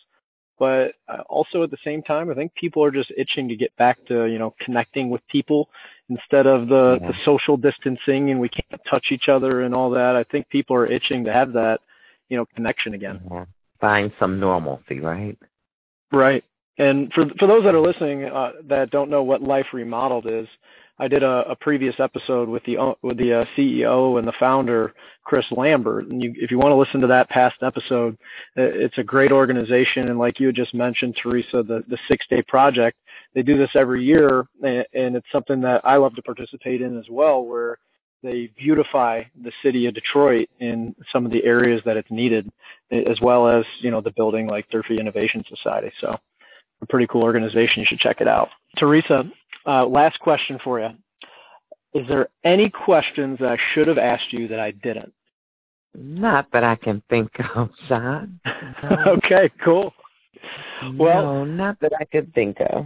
but 0.57 0.93
uh, 1.09 1.23
also 1.27 1.63
at 1.63 1.71
the 1.71 1.77
same 1.83 2.01
time, 2.01 2.29
I 2.29 2.33
think 2.33 2.53
people 2.55 2.83
are 2.83 2.91
just 2.91 3.11
itching 3.17 3.49
to 3.49 3.57
get 3.57 3.75
back 3.75 3.97
to, 4.07 4.25
you 4.25 4.39
know, 4.39 4.53
connecting 4.63 5.09
with 5.09 5.21
people 5.29 5.69
instead 6.09 6.47
of 6.47 6.69
the 6.69 6.97
yeah. 7.01 7.07
the 7.09 7.13
social 7.25 7.57
distancing 7.57 8.31
and 8.31 8.39
we 8.39 8.47
can't 8.47 8.81
touch 8.89 9.07
each 9.11 9.27
other 9.29 9.63
and 9.63 9.75
all 9.75 9.89
that. 9.91 10.15
I 10.15 10.23
think 10.23 10.47
people 10.47 10.77
are 10.77 10.87
itching 10.87 11.25
to 11.25 11.33
have 11.33 11.53
that, 11.53 11.79
you 12.29 12.37
know, 12.37 12.45
connection 12.55 12.93
again. 12.93 13.19
Mm-hmm 13.25 13.43
find 13.79 14.11
some 14.19 14.39
normalcy, 14.39 14.99
right? 14.99 15.37
Right. 16.11 16.43
And 16.77 17.11
for 17.13 17.25
for 17.37 17.47
those 17.47 17.63
that 17.63 17.75
are 17.75 17.81
listening 17.81 18.25
uh, 18.25 18.51
that 18.69 18.89
don't 18.89 19.09
know 19.09 19.23
what 19.23 19.41
Life 19.41 19.67
Remodeled 19.73 20.27
is, 20.27 20.47
I 20.97 21.07
did 21.07 21.23
a, 21.23 21.43
a 21.49 21.55
previous 21.55 21.95
episode 21.99 22.49
with 22.49 22.63
the 22.65 22.77
uh, 22.77 22.93
with 23.01 23.17
the 23.17 23.41
uh, 23.41 23.45
CEO 23.57 24.17
and 24.17 24.27
the 24.27 24.33
founder 24.39 24.93
Chris 25.23 25.45
Lambert. 25.51 26.07
And 26.07 26.21
you, 26.21 26.33
if 26.37 26.51
you 26.51 26.57
want 26.57 26.71
to 26.71 26.75
listen 26.75 27.01
to 27.01 27.07
that 27.07 27.29
past 27.29 27.55
episode, 27.61 28.17
it's 28.55 28.97
a 28.97 29.03
great 29.03 29.31
organization. 29.31 30.09
And 30.09 30.19
like 30.19 30.39
you 30.39 30.51
just 30.51 30.73
mentioned, 30.73 31.17
Teresa, 31.21 31.63
the 31.63 31.83
the 31.87 31.97
six 32.09 32.25
day 32.29 32.43
project, 32.47 32.97
they 33.33 33.41
do 33.41 33.57
this 33.57 33.69
every 33.75 34.03
year, 34.03 34.45
and 34.61 35.15
it's 35.15 35.27
something 35.31 35.61
that 35.61 35.81
I 35.85 35.97
love 35.97 36.15
to 36.15 36.21
participate 36.21 36.81
in 36.81 36.97
as 36.97 37.05
well, 37.09 37.43
where 37.43 37.77
they 38.21 38.51
beautify 38.57 39.23
the 39.41 39.51
city 39.63 39.85
of 39.85 39.93
Detroit 39.93 40.49
in 40.59 40.95
some 41.13 41.25
of 41.25 41.31
the 41.31 41.43
areas 41.45 41.81
that 41.85 41.95
it's 41.95 42.11
needed, 42.11 42.49
as 42.91 43.19
well 43.21 43.47
as 43.47 43.63
you 43.81 43.91
know 43.91 44.01
the 44.01 44.11
building 44.11 44.47
like 44.47 44.69
Durfee 44.69 44.99
Innovation 44.99 45.43
Society. 45.49 45.91
So, 46.01 46.15
a 46.81 46.85
pretty 46.87 47.07
cool 47.07 47.23
organization. 47.23 47.77
You 47.77 47.85
should 47.87 47.99
check 47.99 48.17
it 48.21 48.27
out. 48.27 48.49
Teresa, 48.77 49.23
uh, 49.65 49.85
last 49.85 50.19
question 50.19 50.59
for 50.63 50.79
you: 50.79 50.89
Is 51.93 52.07
there 52.07 52.29
any 52.43 52.69
questions 52.69 53.39
that 53.39 53.49
I 53.49 53.57
should 53.73 53.87
have 53.87 53.97
asked 53.97 54.31
you 54.31 54.47
that 54.47 54.59
I 54.59 54.71
didn't? 54.71 55.13
Not 55.95 56.47
that 56.53 56.63
I 56.63 56.75
can 56.75 57.01
think 57.09 57.31
of, 57.55 57.69
Sean. 57.87 58.39
okay, 58.83 59.49
cool. 59.63 59.91
Well, 60.97 61.23
no, 61.23 61.45
not 61.45 61.79
that 61.81 61.91
I 61.99 62.05
could 62.05 62.33
think 62.33 62.57
of. 62.59 62.85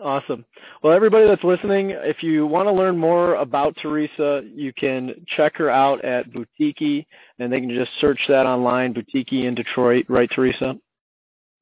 Awesome. 0.00 0.44
Well, 0.82 0.94
everybody 0.94 1.26
that's 1.28 1.44
listening, 1.44 1.90
if 1.90 2.18
you 2.22 2.46
want 2.46 2.66
to 2.66 2.72
learn 2.72 2.96
more 2.96 3.34
about 3.34 3.76
Teresa, 3.82 4.40
you 4.54 4.72
can 4.72 5.10
check 5.36 5.52
her 5.56 5.70
out 5.70 6.02
at 6.04 6.32
Boutiqui, 6.32 7.04
and 7.38 7.52
they 7.52 7.60
can 7.60 7.68
just 7.68 7.90
search 8.00 8.18
that 8.28 8.46
online, 8.46 8.94
Boutiqui 8.94 9.46
in 9.46 9.54
Detroit, 9.54 10.06
right, 10.08 10.30
Teresa? 10.34 10.74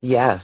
Yes. 0.01 0.43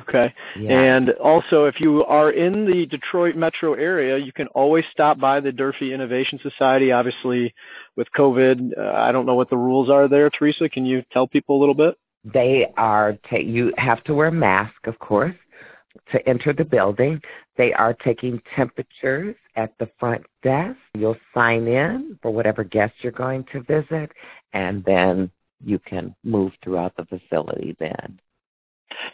Okay. 0.00 0.32
Yeah. 0.58 0.96
And 0.96 1.10
also, 1.22 1.66
if 1.66 1.76
you 1.78 2.04
are 2.04 2.30
in 2.30 2.64
the 2.64 2.86
Detroit 2.90 3.36
metro 3.36 3.74
area, 3.74 4.18
you 4.18 4.32
can 4.32 4.46
always 4.48 4.84
stop 4.92 5.18
by 5.18 5.40
the 5.40 5.52
Durfee 5.52 5.92
Innovation 5.92 6.38
Society. 6.42 6.92
Obviously, 6.92 7.54
with 7.96 8.06
COVID, 8.16 8.78
uh, 8.78 8.92
I 8.96 9.12
don't 9.12 9.26
know 9.26 9.34
what 9.34 9.50
the 9.50 9.56
rules 9.56 9.90
are 9.90 10.08
there. 10.08 10.30
Teresa, 10.30 10.68
can 10.68 10.86
you 10.86 11.02
tell 11.12 11.26
people 11.26 11.58
a 11.58 11.60
little 11.60 11.74
bit? 11.74 11.96
They 12.24 12.66
are, 12.76 13.14
ta- 13.28 13.38
you 13.38 13.72
have 13.78 14.02
to 14.04 14.14
wear 14.14 14.28
a 14.28 14.32
mask, 14.32 14.86
of 14.86 14.98
course 14.98 15.34
to 16.12 16.28
enter 16.28 16.52
the 16.52 16.64
building. 16.64 17.20
They 17.56 17.72
are 17.72 17.94
taking 17.94 18.40
temperatures 18.56 19.36
at 19.56 19.74
the 19.78 19.88
front 19.98 20.22
desk. 20.42 20.76
You'll 20.96 21.16
sign 21.34 21.66
in 21.66 22.18
for 22.22 22.30
whatever 22.30 22.64
guest 22.64 22.92
you're 23.02 23.12
going 23.12 23.44
to 23.52 23.60
visit, 23.60 24.10
and 24.52 24.84
then 24.84 25.30
you 25.64 25.78
can 25.78 26.14
move 26.24 26.52
throughout 26.62 26.96
the 26.96 27.04
facility 27.04 27.76
then. 27.78 28.18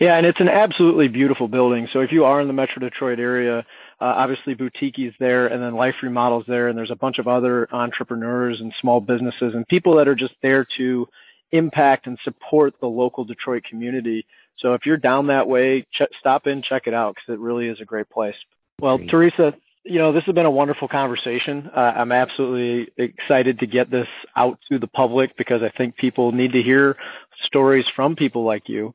Yeah, 0.00 0.16
and 0.16 0.26
it's 0.26 0.40
an 0.40 0.48
absolutely 0.48 1.08
beautiful 1.08 1.48
building. 1.48 1.88
So 1.92 2.00
if 2.00 2.10
you 2.12 2.24
are 2.24 2.40
in 2.40 2.46
the 2.46 2.52
Metro 2.52 2.80
Detroit 2.80 3.18
area, 3.18 3.58
uh, 4.00 4.04
obviously 4.04 4.54
Boutiqui's 4.54 5.14
there, 5.18 5.46
and 5.46 5.62
then 5.62 5.74
Life 5.74 5.94
Remodels 6.02 6.44
there, 6.46 6.68
and 6.68 6.76
there's 6.76 6.90
a 6.90 6.96
bunch 6.96 7.18
of 7.18 7.28
other 7.28 7.68
entrepreneurs 7.72 8.58
and 8.60 8.72
small 8.80 9.00
businesses 9.00 9.54
and 9.54 9.66
people 9.68 9.96
that 9.96 10.08
are 10.08 10.14
just 10.14 10.34
there 10.42 10.66
to 10.78 11.06
impact 11.52 12.06
and 12.06 12.18
support 12.24 12.74
the 12.80 12.86
local 12.86 13.24
Detroit 13.24 13.64
community. 13.68 14.26
So 14.66 14.74
if 14.74 14.80
you're 14.84 14.96
down 14.96 15.28
that 15.28 15.46
way, 15.46 15.86
ch- 15.94 16.12
stop 16.18 16.48
in, 16.48 16.60
check 16.68 16.82
it 16.86 16.92
out 16.92 17.14
because 17.14 17.38
it 17.38 17.40
really 17.40 17.68
is 17.68 17.78
a 17.80 17.84
great 17.84 18.10
place. 18.10 18.34
Well, 18.80 18.96
great. 18.96 19.10
Teresa, 19.10 19.52
you 19.84 20.00
know, 20.00 20.12
this 20.12 20.24
has 20.26 20.34
been 20.34 20.44
a 20.44 20.50
wonderful 20.50 20.88
conversation. 20.88 21.70
Uh, 21.74 21.78
I'm 21.78 22.10
absolutely 22.10 22.92
excited 22.98 23.60
to 23.60 23.66
get 23.68 23.92
this 23.92 24.08
out 24.36 24.58
to 24.68 24.80
the 24.80 24.88
public 24.88 25.36
because 25.38 25.60
I 25.62 25.70
think 25.78 25.96
people 25.96 26.32
need 26.32 26.50
to 26.50 26.62
hear 26.62 26.96
stories 27.46 27.84
from 27.94 28.16
people 28.16 28.44
like 28.44 28.64
you. 28.66 28.92